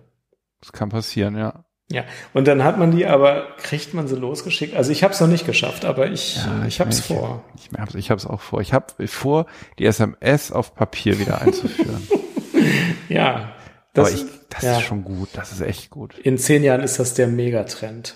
[0.62, 1.66] Das kann passieren, ja.
[1.92, 4.76] Ja, und dann hat man die aber, kriegt man sie losgeschickt?
[4.76, 7.44] Also ich habe es noch nicht geschafft, aber ich, ja, ich habe es vor.
[7.56, 8.62] Ich, ich, ich habe es auch vor.
[8.62, 9.46] Ich habe vor,
[9.78, 12.08] die SMS auf Papier wieder einzuführen.
[13.10, 13.52] ja.
[13.94, 14.78] Das, aber ich, das ja.
[14.78, 16.18] ist schon gut, das ist echt gut.
[16.20, 18.16] In zehn Jahren ist das der Megatrend.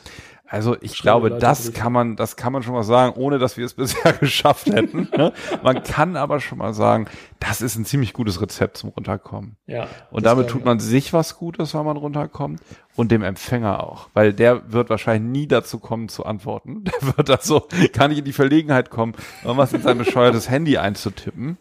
[0.55, 3.57] Also ich glaube, Leute das kann man, das kann man schon mal sagen, ohne dass
[3.57, 5.09] wir es bisher geschafft hätten.
[5.11, 5.33] Ne?
[5.63, 7.07] Man kann aber schon mal sagen,
[7.41, 9.57] das ist ein ziemlich gutes Rezept zum Runterkommen.
[9.67, 9.89] Ja.
[10.11, 12.61] Und damit tut man sich was Gutes, wenn man runterkommt
[12.95, 16.85] und dem Empfänger auch, weil der wird wahrscheinlich nie dazu kommen zu antworten.
[17.01, 19.11] Der wird also gar nicht in die Verlegenheit kommen,
[19.43, 21.57] irgendwas in sein bescheuertes Handy einzutippen.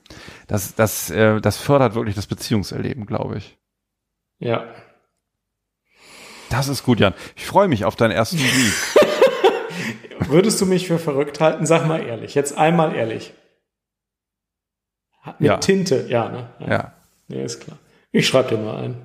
[0.47, 3.59] Das, das, äh, das fördert wirklich das Beziehungserleben, glaube ich.
[4.39, 4.65] Ja,
[6.51, 7.15] das ist gut, Jan.
[7.37, 8.97] Ich freue mich auf deinen ersten Brief.
[10.29, 11.67] Würdest du mich für verrückt halten?
[11.67, 12.35] Sag mal ehrlich.
[12.35, 13.33] Jetzt einmal ehrlich.
[15.39, 15.57] Mit ja.
[15.59, 16.49] Tinte, ja, ne?
[16.61, 16.69] Ja.
[16.69, 16.93] ja.
[17.29, 17.79] Ja, ist klar.
[18.13, 18.97] Ich schreibe dir mal ein.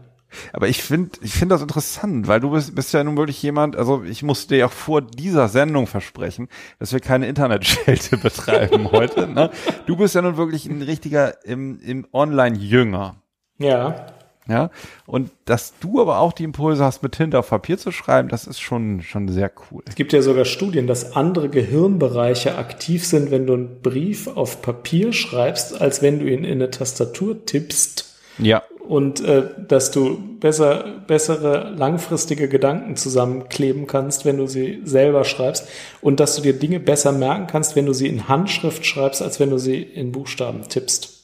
[0.53, 3.75] Aber ich finde, ich finde das interessant, weil du bist, bist ja nun wirklich jemand,
[3.75, 9.27] also ich musste dir auch vor dieser Sendung versprechen, dass wir keine Internetschelte betreiben heute.
[9.27, 9.49] Ne?
[9.87, 13.15] Du bist ja nun wirklich ein richtiger im, im Online-Jünger.
[13.57, 14.05] Ja.
[14.49, 14.71] Ja,
[15.05, 18.47] und dass du aber auch die Impulse hast, mit Tinte auf Papier zu schreiben, das
[18.47, 19.83] ist schon, schon sehr cool.
[19.87, 24.63] Es gibt ja sogar Studien, dass andere Gehirnbereiche aktiv sind, wenn du einen Brief auf
[24.63, 28.17] Papier schreibst, als wenn du ihn in eine Tastatur tippst.
[28.39, 28.63] Ja.
[28.87, 35.67] Und äh, dass du besser, bessere langfristige Gedanken zusammenkleben kannst, wenn du sie selber schreibst.
[36.01, 39.39] Und dass du dir Dinge besser merken kannst, wenn du sie in Handschrift schreibst, als
[39.39, 41.18] wenn du sie in Buchstaben tippst.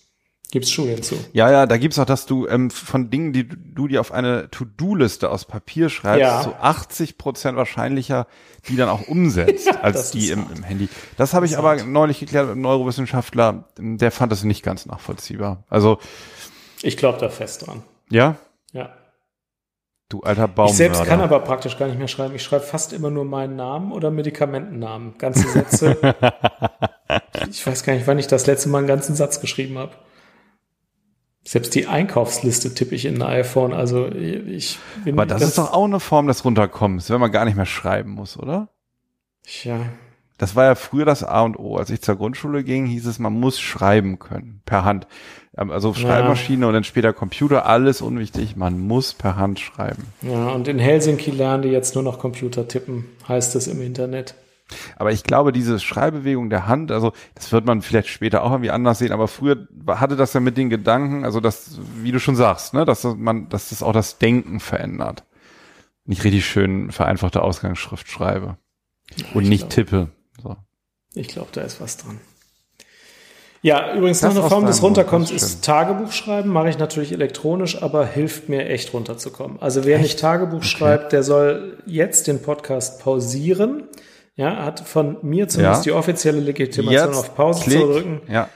[0.52, 1.16] Gibt's Studien zu.
[1.34, 4.50] Ja, ja, da gibt's auch, dass du ähm, von Dingen, die du, dir auf eine
[4.52, 6.44] To-Do-Liste aus Papier schreibst, Ja.
[6.44, 8.28] so 80 Prozent wahrscheinlicher
[8.70, 10.88] die dann auch umsetzt, als das die im, im Handy.
[11.18, 14.86] Das habe ich Das aber neulich geklärt mit einem Neurowissenschaftler, der fand das nicht ganz
[14.86, 15.64] nachvollziehbar.
[15.70, 16.00] Also,
[16.82, 17.84] Ich glaube da fest dran.
[18.10, 18.36] ja,
[18.72, 18.90] Ja.
[20.10, 20.68] du alter Baum.
[20.68, 22.34] Ich selbst kann aber praktisch gar nicht mehr schreiben.
[22.36, 25.18] Ich schreibe fast immer nur meinen Namen oder Medikamentennamen.
[25.18, 25.98] Ganze Sätze.
[27.50, 29.92] ich weiß gar nicht, wann ich das letzte Mal einen ganzen Satz geschrieben habe.
[31.48, 33.72] Selbst die Einkaufsliste tippe ich in ein iPhone.
[33.74, 37.32] Also ich bin Aber das ganz- ist doch auch eine Form des Runterkommens, wenn man
[37.32, 38.70] gar nicht mehr schreiben muss, oder?
[39.64, 39.80] Ja,
[40.40, 41.78] Das war ja früher das A und O.
[41.78, 45.08] Als ich zur Grundschule ging, hieß es, man muss schreiben können, per Hand.
[45.58, 48.56] Ähm, Also Schreibmaschine und dann später Computer, alles unwichtig.
[48.56, 50.08] Man muss per Hand schreiben.
[50.24, 50.48] ja.
[50.50, 54.34] Und in Helsinki lernen die jetzt nur noch Computer tippen, heißt es im Internet.
[54.96, 58.72] Aber ich glaube, diese Schreibbewegung der Hand, also das wird man vielleicht später auch irgendwie
[58.72, 62.36] anders sehen, aber früher hatte das ja mit den Gedanken, also das, wie du schon
[62.36, 65.24] sagst, ne, dass das man, dass das auch das Denken verändert.
[66.06, 68.58] Nicht richtig schön vereinfachte Ausgangsschrift schreibe.
[69.34, 70.10] Und ich nicht glaub- tippe.
[70.42, 70.56] So.
[71.14, 72.20] Ich glaube, da ist was dran.
[73.62, 76.52] Ja, übrigens Das noch eine Form des Runterkommens ist ist Tagebuch schreiben.
[76.52, 79.60] Mache ich natürlich elektronisch, aber hilft mir echt runterzukommen.
[79.60, 83.86] Also wer nicht Tagebuch schreibt, der soll jetzt den Podcast pausieren.
[84.36, 85.92] Ja, hat von mir zumindest Ja.
[85.94, 87.80] die offizielle Legitimation Jetzt auf Pause klick.
[87.80, 88.22] zu drücken.
[88.30, 88.50] Ja.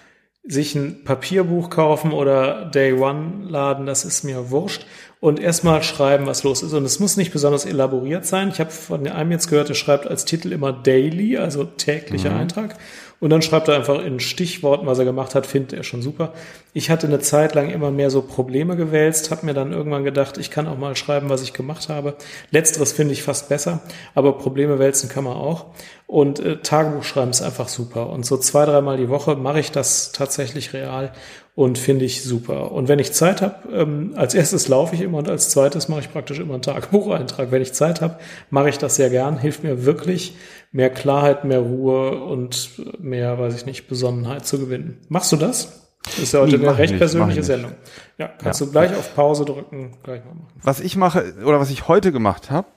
[0.44, 4.86] Sich ein Papierbuch kaufen oder Day One laden, das ist mir wurscht.
[5.20, 6.74] Und erstmal schreiben, was los ist.
[6.74, 8.50] Und es muss nicht besonders elaboriert sein.
[8.50, 12.76] Ich habe von einem jetzt gehört, der schreibt als Titel immer Daily, also täglicher Eintrag.
[13.20, 16.34] Und dann schreibt er einfach in Stichworten, was er gemacht hat, findet er schon super.
[16.74, 20.38] Ich hatte eine Zeit lang immer mehr so Probleme gewälzt, habe mir dann irgendwann gedacht,
[20.38, 22.16] ich kann auch mal schreiben, was ich gemacht habe.
[22.52, 23.82] Letzteres finde ich fast besser,
[24.16, 25.66] aber Probleme wälzen kann man auch.
[26.08, 28.10] Und äh, Tagebuch schreiben ist einfach super.
[28.10, 31.12] Und so zwei, dreimal die Woche mache ich das tatsächlich real
[31.60, 32.72] und finde ich super.
[32.72, 36.00] Und wenn ich Zeit habe, ähm, als erstes laufe ich immer und als zweites mache
[36.00, 37.52] ich praktisch immer einen Tagebucheintrag.
[37.52, 38.18] Wenn ich Zeit habe,
[38.50, 40.38] mache ich das sehr gern, hilft mir wirklich,
[40.72, 45.00] mehr Klarheit, mehr Ruhe und mehr, weiß ich nicht, Besonnenheit zu gewinnen.
[45.10, 45.92] Machst du das?
[46.06, 47.44] Das ist ja heute Nee, eine recht nicht, persönliche.
[47.44, 47.74] Sendung.
[48.18, 48.66] Ja, kannst Ja.
[48.66, 50.48] du gleich auf Pause drücken, gleich mal machen.
[50.62, 52.68] Was ich mache, oder was ich heute gemacht habe,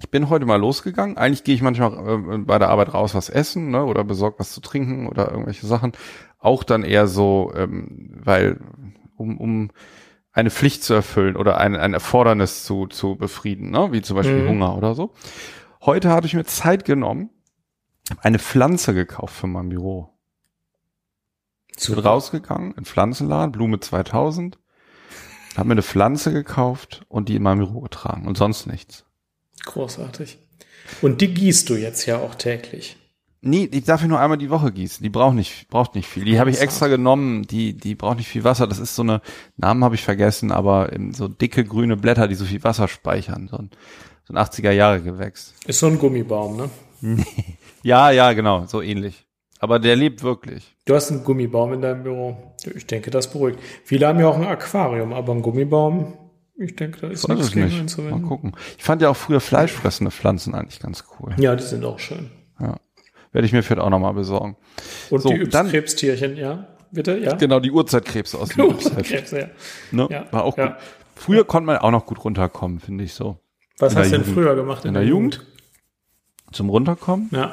[0.00, 1.16] ich bin heute mal losgegangen.
[1.16, 4.52] Eigentlich gehe ich manchmal äh, bei der Arbeit raus was essen, ne, oder besorgt was
[4.52, 5.92] zu trinken oder irgendwelche Sachen.
[6.38, 8.58] Auch dann eher so, ähm, weil,
[9.16, 9.70] um, um
[10.32, 14.42] eine Pflicht zu erfüllen oder ein, ein Erfordernis zu, zu befrieden, ne, wie zum Beispiel
[14.42, 14.48] Mhm.
[14.48, 15.12] Hunger oder so.
[15.86, 17.28] Heute hatte ich mir Zeit genommen,
[18.22, 20.08] eine Pflanze gekauft für mein Büro.
[21.76, 24.58] Ich bin rausgegangen, in Pflanzenladen, Blume 2000,
[25.56, 29.04] habe mir eine Pflanze gekauft und die in meinem Büro getragen und sonst nichts.
[29.64, 30.38] Großartig.
[31.02, 32.96] Und die gießt du jetzt ja auch täglich.
[33.42, 35.02] Nee, die darf ich nur einmal die Woche gießen.
[35.02, 36.24] Die braucht nicht, braucht nicht viel.
[36.24, 37.42] Die habe ich extra genommen.
[37.42, 38.66] Die, die braucht nicht viel Wasser.
[38.66, 39.20] Das ist so eine,
[39.58, 43.48] Namen habe ich vergessen, aber ähm, so dicke grüne Blätter, die so viel Wasser speichern.
[43.48, 43.70] So ein,
[44.26, 45.54] so ein 80er Jahre Gewächs.
[45.66, 46.70] Ist so ein Gummibaum, ne?
[47.82, 49.26] Ja, ja, genau, so ähnlich.
[49.60, 50.74] Aber der lebt wirklich.
[50.86, 52.54] Du hast einen Gummibaum in deinem Büro.
[52.74, 53.58] Ich denke, das beruhigt.
[53.84, 56.14] Viele haben ja auch ein Aquarium, aber ein Gummibaum,
[56.56, 57.98] ich denke, da ist nichts gegen nicht.
[57.98, 58.54] Mal gucken.
[58.78, 61.34] Ich fand ja auch früher fleischfressende Pflanzen eigentlich ganz cool.
[61.38, 62.30] Ja, die sind auch schön.
[62.58, 62.76] Ja.
[63.32, 64.56] Werde ich mir vielleicht auch nochmal besorgen.
[65.10, 66.68] Und So, die dann- Yps-Krebstierchen, ja?
[66.90, 67.34] Bitte, ja?
[67.34, 69.04] Genau, die Urzeitkrebse aus dem Yps-Heft.
[69.10, 69.46] Krebse, ja.
[69.90, 70.08] Ne?
[70.10, 70.66] Ja, War auch ja.
[70.68, 70.76] gut.
[71.16, 73.36] Früher konnte man auch noch gut runterkommen, finde ich so.
[73.78, 74.34] Was In hast du der denn Jugend.
[74.34, 74.84] früher gemacht?
[74.84, 75.46] In der Jugend?
[76.52, 77.28] Zum Runterkommen.
[77.32, 77.52] Ja.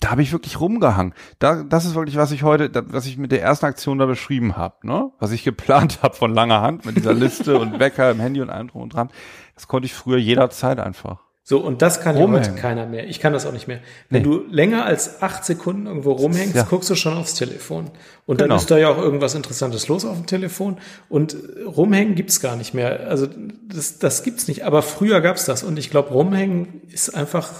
[0.00, 1.12] Da habe ich wirklich rumgehangen.
[1.40, 4.06] Da, das ist wirklich, was ich heute, da, was ich mit der ersten Aktion da
[4.06, 5.10] beschrieben habe, ne?
[5.18, 8.50] Was ich geplant habe von langer Hand mit dieser Liste und Wecker im Handy und
[8.50, 9.10] allem drum und dran.
[9.54, 11.27] Das konnte ich früher jederzeit einfach.
[11.50, 12.56] So, und das kann ja heute Rumhängen.
[12.56, 13.08] keiner mehr.
[13.08, 13.78] Ich kann das auch nicht mehr.
[14.10, 14.28] Wenn Nee.
[14.28, 16.64] du länger als acht Sekunden irgendwo rumhängst, Ja.
[16.64, 17.90] guckst du schon aufs Telefon.
[18.26, 18.56] Und dann Genau.
[18.60, 20.76] ist da ja auch irgendwas Interessantes los auf dem Telefon.
[21.08, 23.08] Und äh, rumhängen gibt's gar nicht mehr.
[23.08, 23.26] Also
[23.66, 24.66] das, das gibt's nicht.
[24.66, 25.62] Aber früher gab's das.
[25.62, 27.50] Und ich glaube, rumhängen ist einfach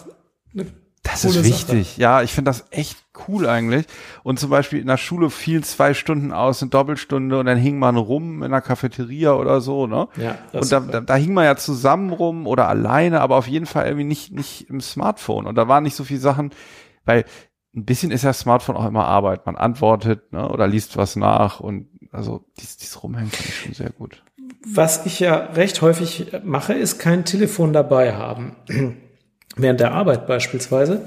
[0.53, 0.67] eine
[1.03, 1.45] Das ist Sache.
[1.45, 1.97] wichtig.
[1.97, 3.87] Ja, ich finde das echt cool eigentlich.
[4.23, 7.79] Und zum Beispiel in der Schule fielen zwei Stunden aus, eine Doppelstunde und dann hing
[7.79, 10.09] man rum in der Cafeteria oder so, ne?
[10.17, 13.49] Ja, das Und da, da, da hing man ja zusammen rum oder alleine, aber auf
[13.49, 15.47] jeden Fall irgendwie nicht, nicht im Smartphone.
[15.47, 16.51] Und da waren nicht so viele Sachen,
[17.05, 17.25] weil
[17.75, 19.47] ein bisschen ist ja Smartphone auch immer Arbeit.
[19.47, 23.75] Man antwortet ne, oder liest was nach und also dies, dies Rumhängen finde ich schon
[23.75, 24.23] sehr gut.
[24.67, 28.57] Was ich ja recht häufig mache, ist kein Telefon dabei haben.
[29.59, 31.03] Während der Arbeit beispielsweise.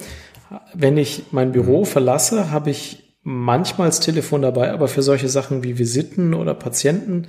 [0.73, 1.85] Wenn ich mein Büro mhm.
[1.85, 7.27] verlasse, habe ich manchmal das Telefon dabei, aber für solche Sachen wie Visiten oder Patienten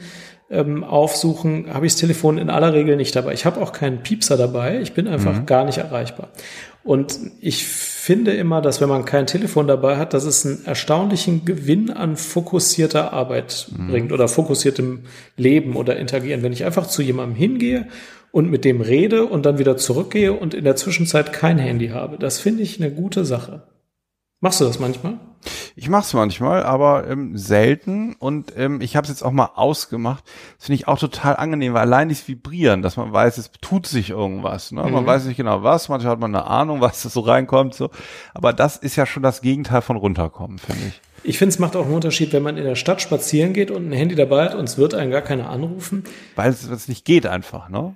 [0.51, 3.33] ähm, aufsuchen, habe ich das Telefon in aller Regel nicht dabei.
[3.33, 5.47] Ich habe auch keinen Piepser dabei, ich bin einfach mhm.
[5.47, 6.29] gar nicht erreichbar.
[6.85, 11.45] Und ich finde immer, dass wenn man kein Telefon dabei hat, dass es einen erstaunlichen
[11.45, 13.89] Gewinn an fokussierter Arbeit mhm.
[13.89, 15.05] bringt oder fokussiertem
[15.37, 16.43] Leben oder Interagieren.
[16.43, 17.87] Wenn ich einfach zu jemandem hingehe
[18.33, 22.19] und mit dem rede und dann wieder zurückgehe und in der Zwischenzeit kein Handy habe,
[22.19, 23.63] das finde ich eine gute Sache.
[24.41, 25.21] Machst du das manchmal?
[25.77, 28.15] Ich mache es manchmal, aber ähm, selten.
[28.19, 30.25] Und ähm, ich habe es jetzt auch mal ausgemacht.
[30.57, 33.87] Das finde ich auch total angenehm, weil allein dieses Vibrieren, dass man weiß, es tut
[33.87, 34.73] sich irgendwas.
[34.73, 34.83] Ne?
[34.83, 34.93] Mhm.
[34.93, 37.75] Man weiß nicht genau was, manchmal hat man eine Ahnung, was da so reinkommt.
[37.75, 37.91] So.
[38.35, 41.01] Aber das ist ja schon das Gegenteil von runterkommen, finde ich.
[41.25, 43.89] Ich finde, es macht auch einen Unterschied, wenn man in der Stadt spazieren geht und
[43.89, 46.03] ein Handy dabei hat und es wird einen gar keiner anrufen.
[46.35, 47.95] Weil es nicht geht einfach, ne?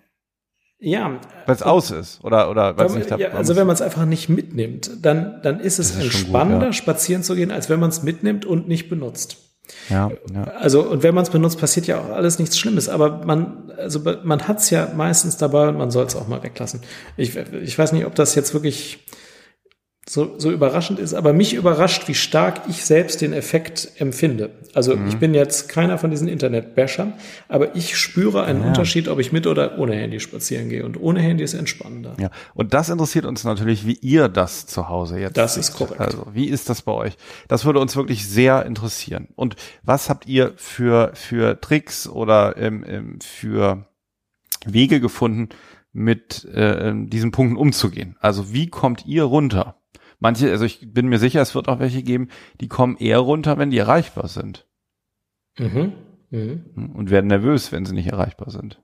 [0.78, 1.20] Ja.
[1.46, 4.04] Weil es aus ist oder oder weil es nicht ja, Also wenn man es einfach
[4.04, 6.72] nicht mitnimmt, dann dann ist es ist entspannender, gut, ja.
[6.74, 9.38] spazieren zu gehen, als wenn man es mitnimmt und nicht benutzt.
[9.88, 10.44] Ja, ja.
[10.44, 12.88] Also und wenn man es benutzt, passiert ja auch alles nichts Schlimmes.
[12.90, 16.42] Aber man also man hat es ja meistens dabei und man soll es auch mal
[16.42, 16.82] weglassen.
[17.16, 18.98] Ich ich weiß nicht, ob das jetzt wirklich
[20.08, 24.50] so, so überraschend ist, aber mich überrascht, wie stark ich selbst den Effekt empfinde.
[24.72, 25.08] Also mhm.
[25.08, 27.14] ich bin jetzt keiner von diesen Internet-Bashern,
[27.48, 28.68] aber ich spüre einen ja.
[28.68, 30.84] Unterschied, ob ich mit oder ohne Handy spazieren gehe.
[30.84, 32.14] Und ohne Handy ist entspannender.
[32.20, 36.00] Ja, und das interessiert uns natürlich, wie ihr das zu Hause jetzt Das ist korrekt.
[36.00, 37.16] Also wie ist das bei euch?
[37.48, 39.26] Das würde uns wirklich sehr interessieren.
[39.34, 43.86] Und was habt ihr für, für Tricks oder ähm, ähm, für
[44.64, 45.48] Wege gefunden,
[45.92, 48.16] mit äh, diesen Punkten umzugehen?
[48.20, 49.76] Also wie kommt ihr runter?
[50.18, 52.28] Manche, also ich bin mir sicher, es wird auch welche geben,
[52.60, 54.66] die kommen eher runter, wenn die erreichbar sind.
[55.58, 55.92] Mhm.
[56.30, 56.92] Mhm.
[56.94, 58.82] Und werden nervös, wenn sie nicht erreichbar sind.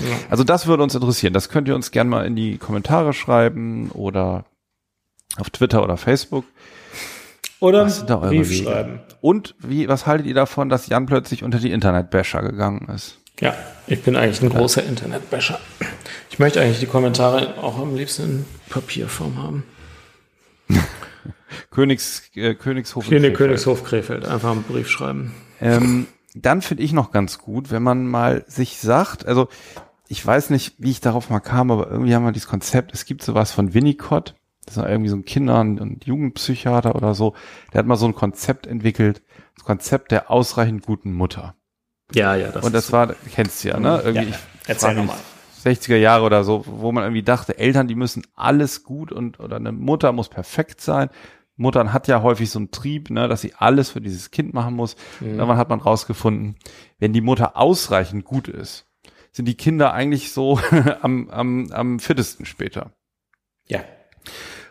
[0.00, 0.06] Ja.
[0.30, 1.32] Also das würde uns interessieren.
[1.32, 4.44] Das könnt ihr uns gerne mal in die Kommentare schreiben oder
[5.36, 6.44] auf Twitter oder Facebook.
[7.60, 8.64] Oder Brief Wege?
[8.64, 9.00] schreiben.
[9.20, 13.18] Und wie, was haltet ihr davon, dass Jan plötzlich unter die Internet-Basher gegangen ist?
[13.38, 13.54] Ja,
[13.86, 15.58] ich bin eigentlich ein großer Internet-Basher.
[16.30, 19.64] Ich möchte eigentlich die Kommentare auch am liebsten in Papierform haben.
[21.70, 23.06] Königs, äh, Königshof.
[23.06, 24.26] Klinik Königshof Krefeld.
[24.26, 25.34] Einfach einen Brief schreiben.
[25.60, 29.48] Ähm, dann finde ich noch ganz gut, wenn man mal sich sagt, also
[30.08, 33.04] ich weiß nicht, wie ich darauf mal kam, aber irgendwie haben wir dieses Konzept, es
[33.04, 34.34] gibt sowas von Winnicott,
[34.66, 37.34] das ist irgendwie so ein Kinder- und Jugendpsychiater oder so,
[37.72, 39.22] der hat mal so ein Konzept entwickelt,
[39.54, 41.54] das Konzept der ausreichend guten Mutter.
[42.12, 44.00] Ja, ja, das Und das war, kennst du ja, ne?
[44.04, 44.38] Irgendwie, ja, ja.
[44.66, 45.16] Erzähl nochmal.
[45.64, 49.56] 60er Jahre oder so, wo man irgendwie dachte, Eltern, die müssen alles gut und oder
[49.56, 51.10] eine Mutter muss perfekt sein.
[51.56, 54.74] Muttern hat ja häufig so einen Trieb, ne, dass sie alles für dieses Kind machen
[54.74, 54.96] muss.
[55.20, 55.36] Mhm.
[55.36, 56.56] Dann hat man rausgefunden,
[56.98, 58.86] wenn die Mutter ausreichend gut ist,
[59.32, 60.58] sind die Kinder eigentlich so
[61.02, 62.92] am, am, am fittesten später.
[63.66, 63.84] Ja.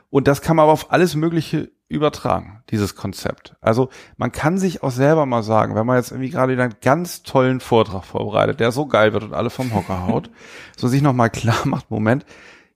[0.10, 3.56] Und das kann man aber auf alles Mögliche übertragen, dieses Konzept.
[3.60, 7.24] Also man kann sich auch selber mal sagen, wenn man jetzt irgendwie gerade einen ganz
[7.24, 10.30] tollen Vortrag vorbereitet, der so geil wird und alle vom Hocker haut,
[10.78, 12.26] so sich nochmal klar macht, Moment,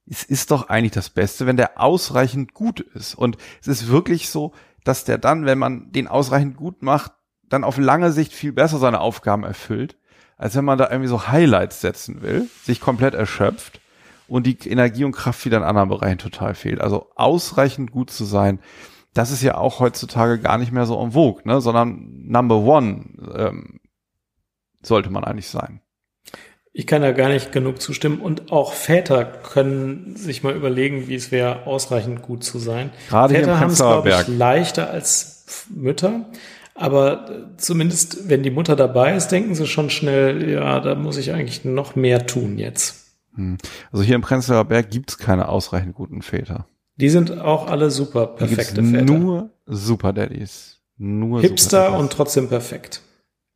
[0.10, 3.16] es ist doch eigentlich das Beste, wenn der ausreichend gut ist.
[3.16, 4.52] Und es ist wirklich so,
[4.84, 7.14] dass der dann, wenn man den ausreichend gut macht,
[7.48, 9.96] dann auf lange Sicht viel besser seine Aufgaben erfüllt,
[10.38, 13.80] als wenn man da irgendwie so Highlights setzen will, sich komplett erschöpft
[14.28, 16.82] und die Energie und Kraft wieder in anderen Bereichen total fehlt.
[16.82, 18.60] Also ausreichend gut zu sein,
[19.14, 21.62] das ist ja auch heutzutage gar nicht mehr so en vogue, ne?
[21.62, 23.80] sondern Number One ähm,
[24.82, 25.82] sollte man eigentlich sein.
[26.76, 28.20] Ich kann da gar nicht genug zustimmen.
[28.20, 32.90] Und auch Väter können sich mal überlegen, wie es wäre, ausreichend gut zu sein.
[33.10, 36.26] Gerade Väter haben es, glaube ich, leichter als Mütter.
[36.74, 41.32] Aber zumindest, wenn die Mutter dabei ist, denken sie schon schnell, ja, da muss ich
[41.32, 43.04] eigentlich noch mehr tun jetzt.
[43.36, 43.60] Hm.
[43.92, 46.66] Also hier im Prenzlauer Berg gibt's keine ausreichend guten Väter.
[46.96, 49.04] Die sind auch alle super perfekte Väter.
[49.04, 50.82] Nur Super Daddies.
[50.98, 53.02] Nur Hipster Super und trotzdem perfekt.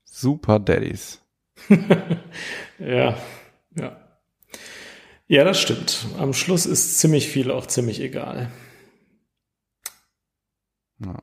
[0.04, 1.22] Super Daddies.
[2.80, 3.16] ja,
[3.76, 3.98] ja.
[5.28, 6.08] Ja, das stimmt.
[6.18, 8.50] Am Schluss ist ziemlich viel auch ziemlich egal.
[11.00, 11.22] Ja.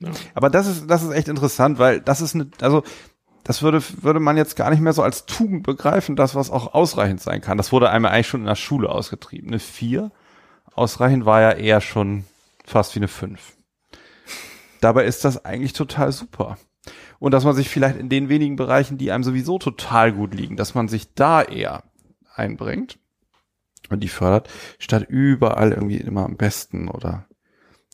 [0.00, 0.10] ja.
[0.34, 2.82] Aber das ist, das ist echt interessant, weil das ist eine, also
[3.44, 6.74] das würde, würde man jetzt gar nicht mehr so als Tugend begreifen, das, was auch
[6.74, 7.56] ausreichend sein kann.
[7.56, 9.48] Das wurde einmal eigentlich schon in der Schule ausgetrieben.
[9.48, 10.10] Eine vier
[10.76, 12.24] ausreichend war ja eher schon
[12.64, 13.56] fast wie eine 5.
[14.80, 16.58] Dabei ist das eigentlich total super.
[17.18, 20.56] Und dass man sich vielleicht in den wenigen Bereichen, die einem sowieso total gut liegen,
[20.56, 21.84] dass man sich da eher
[22.34, 22.98] einbringt
[23.88, 27.26] und die fördert, statt überall irgendwie immer am besten oder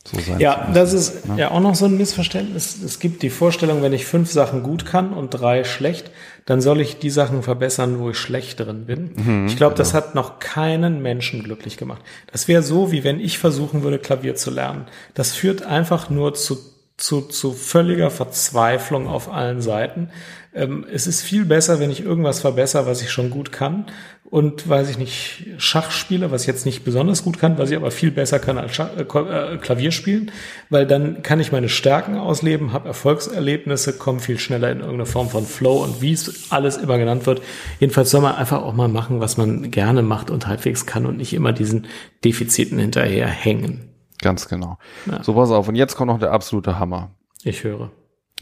[0.05, 1.39] So ja, das ist ne?
[1.39, 2.81] ja auch noch so ein Missverständnis.
[2.83, 6.11] Es gibt die Vorstellung, wenn ich fünf Sachen gut kann und drei schlecht,
[6.45, 9.11] dann soll ich die Sachen verbessern, wo ich schlecht drin bin.
[9.15, 9.77] Mhm, ich glaube, genau.
[9.77, 12.01] das hat noch keinen Menschen glücklich gemacht.
[12.29, 14.87] Das wäre so, wie wenn ich versuchen würde, Klavier zu lernen.
[15.13, 16.57] Das führt einfach nur zu
[16.95, 20.09] zu, zu völliger Verzweiflung auf allen Seiten.
[20.55, 23.85] Ähm, es ist viel besser, wenn ich irgendwas verbessere, was ich schon gut kann.
[24.23, 27.75] Und weiß ich nicht, Schach spiele, was ich jetzt nicht besonders gut kann, was ich
[27.75, 30.31] aber viel besser kann als Schach, äh, äh Klavier spielen,
[30.71, 35.29] weil dann kann ich meine Stärken ausleben, habe Erfolgserlebnisse, komme viel schneller in irgendeine Form
[35.29, 37.43] von Flow und wie es alles immer genannt wird.
[37.79, 41.17] Jedenfalls soll man einfach auch mal machen, was man gerne macht und halbwegs kann und
[41.17, 41.85] nicht immer diesen
[42.23, 43.89] Defiziten hinterher hängen.
[44.19, 44.77] Ganz genau.
[45.05, 45.23] Ja.
[45.23, 45.67] So, pass auf.
[45.67, 47.11] Und jetzt kommt noch der absolute Hammer.
[47.43, 47.91] Ich höre.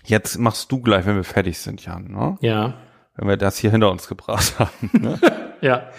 [0.03, 2.37] Jetzt machst du gleich, wenn wir fertig sind, Jan, ne?
[2.41, 2.75] Ja.
[3.15, 4.89] Wenn wir das hier hinter uns gebracht haben.
[4.93, 5.19] Ne?
[5.61, 5.89] ja.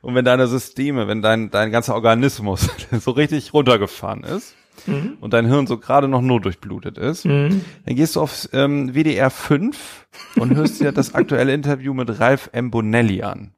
[0.00, 5.16] Und wenn deine Systeme, wenn dein, dein ganzer Organismus so richtig runtergefahren ist mhm.
[5.20, 7.64] und dein Hirn so gerade noch nur durchblutet ist, mhm.
[7.86, 12.50] dann gehst du auf ähm, WDR 5 und hörst dir das aktuelle Interview mit Ralf
[12.52, 12.70] M.
[12.72, 13.54] Bonelli an.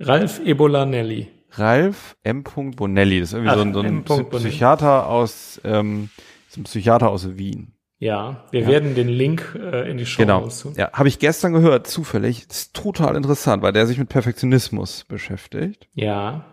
[0.00, 1.28] Ralf Ebolanelli.
[1.52, 2.42] Ralf M.
[2.42, 6.10] Bonelli, das ist irgendwie Ach, so ein, so ein Psychiater aus, ähm,
[6.48, 7.73] so ein Psychiater aus Wien.
[8.04, 8.68] Ja, wir ja.
[8.68, 10.46] werden den Link äh, in die Show Genau.
[10.76, 12.46] Ja, habe ich gestern gehört, zufällig.
[12.48, 15.88] Das ist total interessant, weil der sich mit Perfektionismus beschäftigt.
[15.94, 16.44] Ja.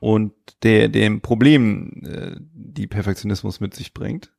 [0.00, 0.32] Und
[0.64, 4.32] der, dem Problem, äh, die Perfektionismus mit sich bringt.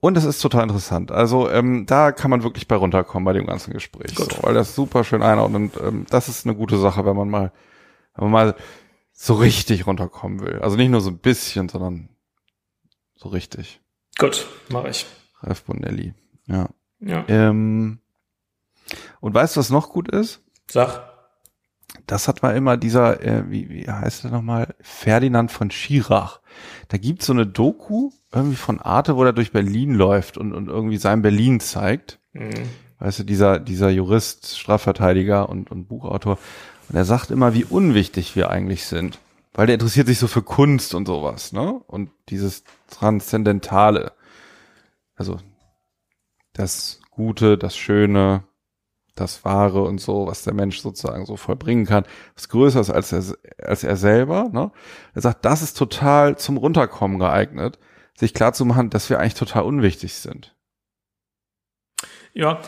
[0.00, 1.12] Und das ist total interessant.
[1.12, 4.74] Also ähm, da kann man wirklich bei runterkommen bei dem ganzen Gespräch, so, weil das
[4.74, 5.76] super schön einordnet.
[5.76, 7.52] Und ähm, das ist eine gute Sache, wenn man mal
[8.16, 8.56] wenn man mal
[9.12, 10.58] so richtig runterkommen will.
[10.62, 12.08] Also nicht nur so ein bisschen, sondern
[13.14, 13.80] so richtig.
[14.18, 15.06] Gut, mache ich.
[15.42, 16.14] Ralf Bonelli,
[16.46, 16.68] ja.
[17.00, 17.24] Ja.
[17.28, 17.98] Ähm,
[19.20, 20.42] und weißt du, was noch gut ist?
[20.70, 21.12] Sag.
[22.06, 24.74] Das hat mal immer dieser, äh, wie, wie heißt der nochmal?
[24.80, 26.40] Ferdinand von Schirach.
[26.88, 30.68] Da gibt's so eine Doku irgendwie von Arte, wo er durch Berlin läuft und, und
[30.68, 32.18] irgendwie sein Berlin zeigt.
[32.32, 32.50] Mhm.
[32.98, 36.38] Weißt du, dieser, dieser Jurist, Strafverteidiger und, und Buchautor.
[36.88, 39.18] Und er sagt immer, wie unwichtig wir eigentlich sind.
[39.56, 41.80] Weil der interessiert sich so für Kunst und sowas, ne?
[41.86, 44.12] Und dieses Transzendentale.
[45.14, 45.38] Also
[46.52, 48.44] das Gute, das Schöne,
[49.14, 53.12] das Wahre und so, was der Mensch sozusagen so vollbringen kann, was größer ist als
[53.12, 53.34] er,
[53.66, 54.50] als er selber.
[54.52, 54.70] Ne?
[55.14, 57.78] Er sagt, das ist total zum Runterkommen geeignet,
[58.14, 60.54] sich klar zu machen, dass wir eigentlich total unwichtig sind.
[62.34, 62.60] Ja,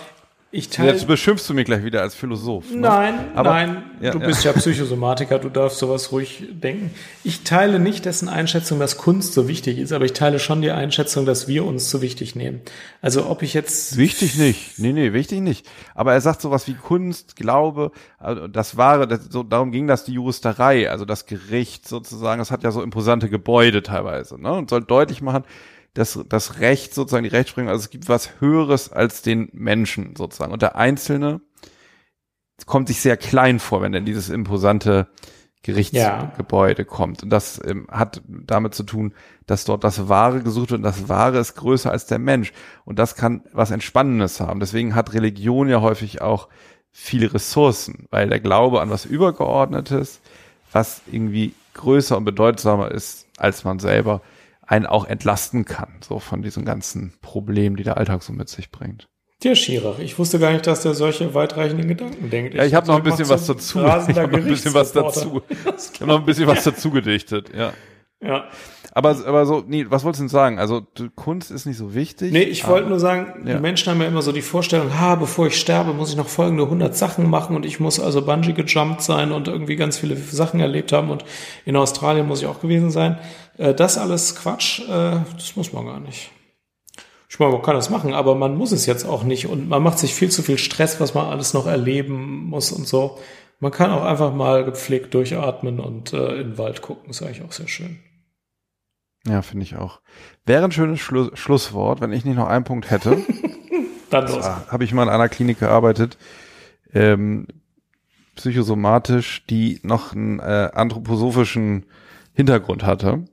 [0.50, 2.70] ich teile, Jetzt beschimpfst du mich gleich wieder als Philosoph.
[2.70, 2.78] Ne?
[2.78, 4.52] Nein, Aber, nein, ja, du bist ja.
[4.52, 6.90] ja Psychosomatiker, du darfst sowas ruhig denken.
[7.22, 10.70] Ich teile nicht dessen Einschätzung, dass Kunst so wichtig ist, aber ich teile schon die
[10.70, 12.62] Einschätzung, dass wir uns so wichtig nehmen.
[13.02, 13.98] Also ob ich jetzt...
[13.98, 15.66] Wichtig nicht, nee, nee, wichtig nicht.
[15.94, 20.04] Aber er sagt sowas wie Kunst, Glaube, also das Wahre, das, so, darum ging das
[20.04, 24.52] die Juristerei, also das Gericht sozusagen, das hat ja so imposante Gebäude teilweise, ne?
[24.54, 25.44] Und soll deutlich machen,
[25.94, 30.52] das, das Recht sozusagen, die Rechtsprechung, also es gibt was Höheres als den Menschen sozusagen.
[30.52, 31.40] Und der Einzelne
[32.66, 35.08] kommt sich sehr klein vor, wenn er in dieses imposante
[35.62, 36.88] Gerichtsgebäude ja.
[36.88, 37.22] kommt.
[37.22, 39.12] Und das ähm, hat damit zu tun,
[39.46, 42.52] dass dort das Wahre gesucht wird und das Wahre ist größer als der Mensch.
[42.84, 44.60] Und das kann was Entspannendes haben.
[44.60, 46.48] Deswegen hat Religion ja häufig auch
[46.90, 50.20] viele Ressourcen, weil der Glaube an was Übergeordnetes,
[50.72, 54.20] was irgendwie größer und bedeutsamer ist als man selber,
[54.68, 58.70] einen auch entlasten kann, so von diesen ganzen Problemen, die der Alltag so mit sich
[58.70, 59.08] bringt.
[59.42, 62.54] Der Schirach, ich wusste gar nicht, dass der solche weitreichenden Gedanken denkt.
[62.54, 63.78] Ich ja, ich habe noch ein bisschen was dazu.
[63.80, 63.86] Ich
[64.18, 65.42] habe noch ein bisschen was dazu.
[65.48, 67.72] Ich habe noch ein bisschen was dazu gedichtet, ja.
[68.20, 68.48] Ja.
[68.92, 70.58] Aber, aber so, nee, was wolltest du denn sagen?
[70.58, 72.32] Also Kunst ist nicht so wichtig.
[72.32, 73.54] Nee, ich wollte nur sagen, ja.
[73.54, 76.26] die Menschen haben ja immer so die Vorstellung, ha, bevor ich sterbe, muss ich noch
[76.26, 80.16] folgende 100 Sachen machen und ich muss also Bungee gejumpt sein und irgendwie ganz viele
[80.16, 81.24] Sachen erlebt haben und
[81.64, 83.18] in Australien muss ich auch gewesen sein.
[83.58, 86.30] Äh, das alles Quatsch, äh, das muss man gar nicht.
[87.28, 89.82] Ich meine, man kann das machen, aber man muss es jetzt auch nicht und man
[89.82, 93.18] macht sich viel zu viel Stress, was man alles noch erleben muss und so.
[93.60, 97.42] Man kann auch einfach mal gepflegt durchatmen und äh, in den Wald gucken, ist eigentlich
[97.42, 97.98] auch sehr schön.
[99.26, 100.00] Ja, finde ich auch.
[100.46, 103.18] Wäre ein schönes Schlu Schlusswort, wenn ich nicht noch einen Punkt hätte.
[104.10, 104.44] Dann los.
[104.44, 106.16] Habe ich mal in einer Klinik gearbeitet,
[106.94, 107.46] ähm,
[108.36, 111.84] psychosomatisch, die noch einen äh, anthroposophischen
[112.32, 113.24] Hintergrund hatte.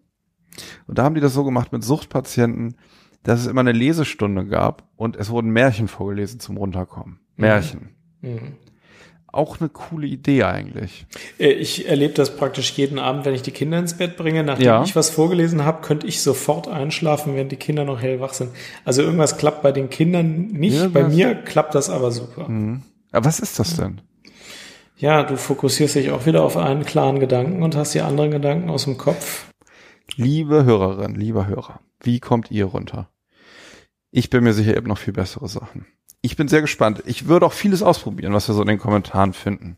[0.87, 2.75] Und da haben die das so gemacht mit Suchtpatienten,
[3.23, 7.19] dass es immer eine Lesestunde gab und es wurden Märchen vorgelesen zum Runterkommen.
[7.35, 7.89] Märchen.
[8.21, 8.31] Mhm.
[8.31, 8.53] Mhm
[9.35, 11.05] auch eine coole Idee eigentlich.
[11.37, 14.43] Äh, ich erlebe das praktisch jeden Abend, wenn ich die Kinder ins Bett bringe.
[14.43, 14.83] Nachdem ja.
[14.83, 18.51] ich was vorgelesen habe, könnte ich sofort einschlafen, wenn die Kinder noch hellwach sind.
[18.85, 20.77] Also irgendwas klappt bei den Kindern nicht.
[20.77, 22.47] Ja, bei mir klappt das aber super.
[22.47, 22.81] Mhm.
[23.11, 24.01] Aber was ist das denn?
[24.97, 28.69] Ja, du fokussierst dich auch wieder auf einen klaren Gedanken und hast die anderen Gedanken
[28.69, 29.47] aus dem Kopf.
[30.15, 33.09] Liebe Hörerin, lieber Hörer, wie kommt ihr runter?
[34.11, 35.85] Ich bin mir sicher, ihr habt noch viel bessere Sachen.
[36.21, 37.03] Ich bin sehr gespannt.
[37.05, 39.77] Ich würde auch vieles ausprobieren, was wir so in den Kommentaren finden.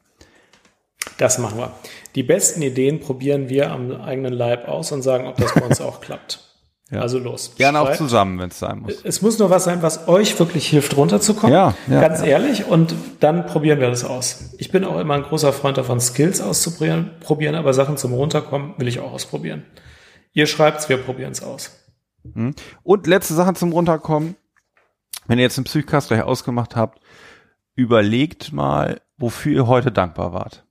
[1.17, 1.71] Das machen wir.
[2.15, 5.81] Die besten Ideen probieren wir am eigenen Leib aus und sagen, ob das bei uns
[5.81, 6.43] auch klappt.
[6.91, 7.01] Ja.
[7.01, 7.55] Also los.
[7.57, 9.01] Gerne auch zusammen, wenn es sein muss.
[9.03, 11.53] Es muss nur was sein, was euch wirklich hilft, runterzukommen.
[11.53, 12.27] Ja, ja Ganz ja.
[12.27, 12.65] ehrlich.
[12.65, 14.53] Und dann probieren wir das aus.
[14.57, 18.73] Ich bin auch immer ein großer Freund davon, Skills auszuprobieren, probieren, aber Sachen zum Runterkommen
[18.77, 19.65] will ich auch ausprobieren.
[20.37, 21.71] Ihr schreibt's, wir probieren es aus.
[22.31, 22.53] Hm.
[22.83, 24.35] Und letzte Sache zum Runterkommen.
[25.25, 27.01] Wenn ihr jetzt einen Psychcast gleich ausgemacht habt,
[27.73, 30.63] überlegt mal, wofür ihr heute dankbar wart.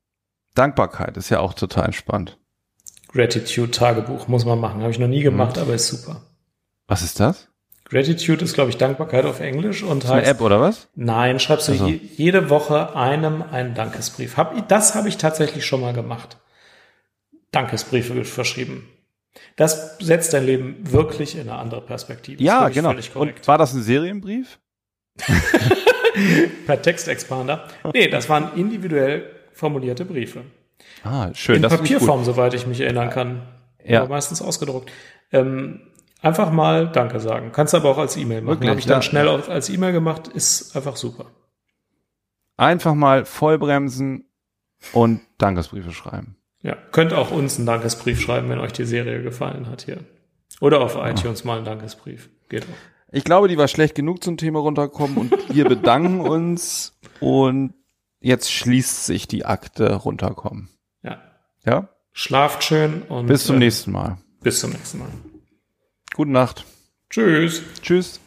[0.55, 2.39] Dankbarkeit ist ja auch total entspannt.
[3.09, 4.83] Gratitude-Tagebuch muss man machen.
[4.83, 5.63] Habe ich noch nie gemacht, mhm.
[5.63, 6.23] aber ist super.
[6.87, 7.49] Was ist das?
[7.87, 10.29] Gratitude ist, glaube ich, Dankbarkeit auf Englisch und ist heißt.
[10.29, 10.87] Eine App oder was?
[10.95, 11.89] Nein, schreibst du also.
[11.89, 14.37] je, jede Woche einem einen Dankesbrief.
[14.37, 16.37] Hab, das habe ich tatsächlich schon mal gemacht.
[17.51, 18.87] Dankesbriefe verschrieben.
[19.57, 22.43] Das setzt dein Leben wirklich in eine andere Perspektive.
[22.43, 22.95] Ja, genau.
[23.15, 24.59] Und war das ein Serienbrief?
[26.67, 27.69] per Textexpander.
[27.93, 30.43] Nee, das waren individuell formulierte Briefe.
[31.03, 31.57] Ah, schön.
[31.57, 33.43] In das Papierform, soweit ich mich erinnern kann.
[33.85, 34.01] Ja.
[34.01, 34.91] Aber meistens ausgedruckt.
[35.33, 35.81] Ähm,
[36.21, 37.53] einfach mal Danke sagen.
[37.53, 38.69] Kannst aber auch als E-Mail machen.
[38.69, 39.03] Habe ich dann ja.
[39.03, 40.29] schnell als E-Mail gemacht.
[40.29, 41.27] Ist einfach super.
[42.57, 44.29] Einfach mal vollbremsen
[44.93, 46.37] und Dankesbriefe schreiben.
[46.67, 49.99] Ja, könnt auch uns einen Dankesbrief schreiben, wenn euch die Serie gefallen hat hier.
[50.61, 51.09] Oder auf ah.
[51.09, 52.29] iTunes mal einen Dankesbrief.
[52.49, 53.13] Geht auch.
[53.13, 57.73] Ich glaube, die war schlecht genug zum Thema runterkommen und wir bedanken uns und
[58.19, 60.69] jetzt schließt sich die Akte runterkommen.
[61.05, 61.23] Ja.
[61.65, 61.89] Ja?
[62.11, 64.19] Schlaft schön und bis zum äh, nächsten Mal.
[64.43, 65.09] Bis zum nächsten Mal.
[66.15, 66.65] Gute Nacht.
[67.11, 67.63] Tschüss.
[67.81, 68.19] Tschüss.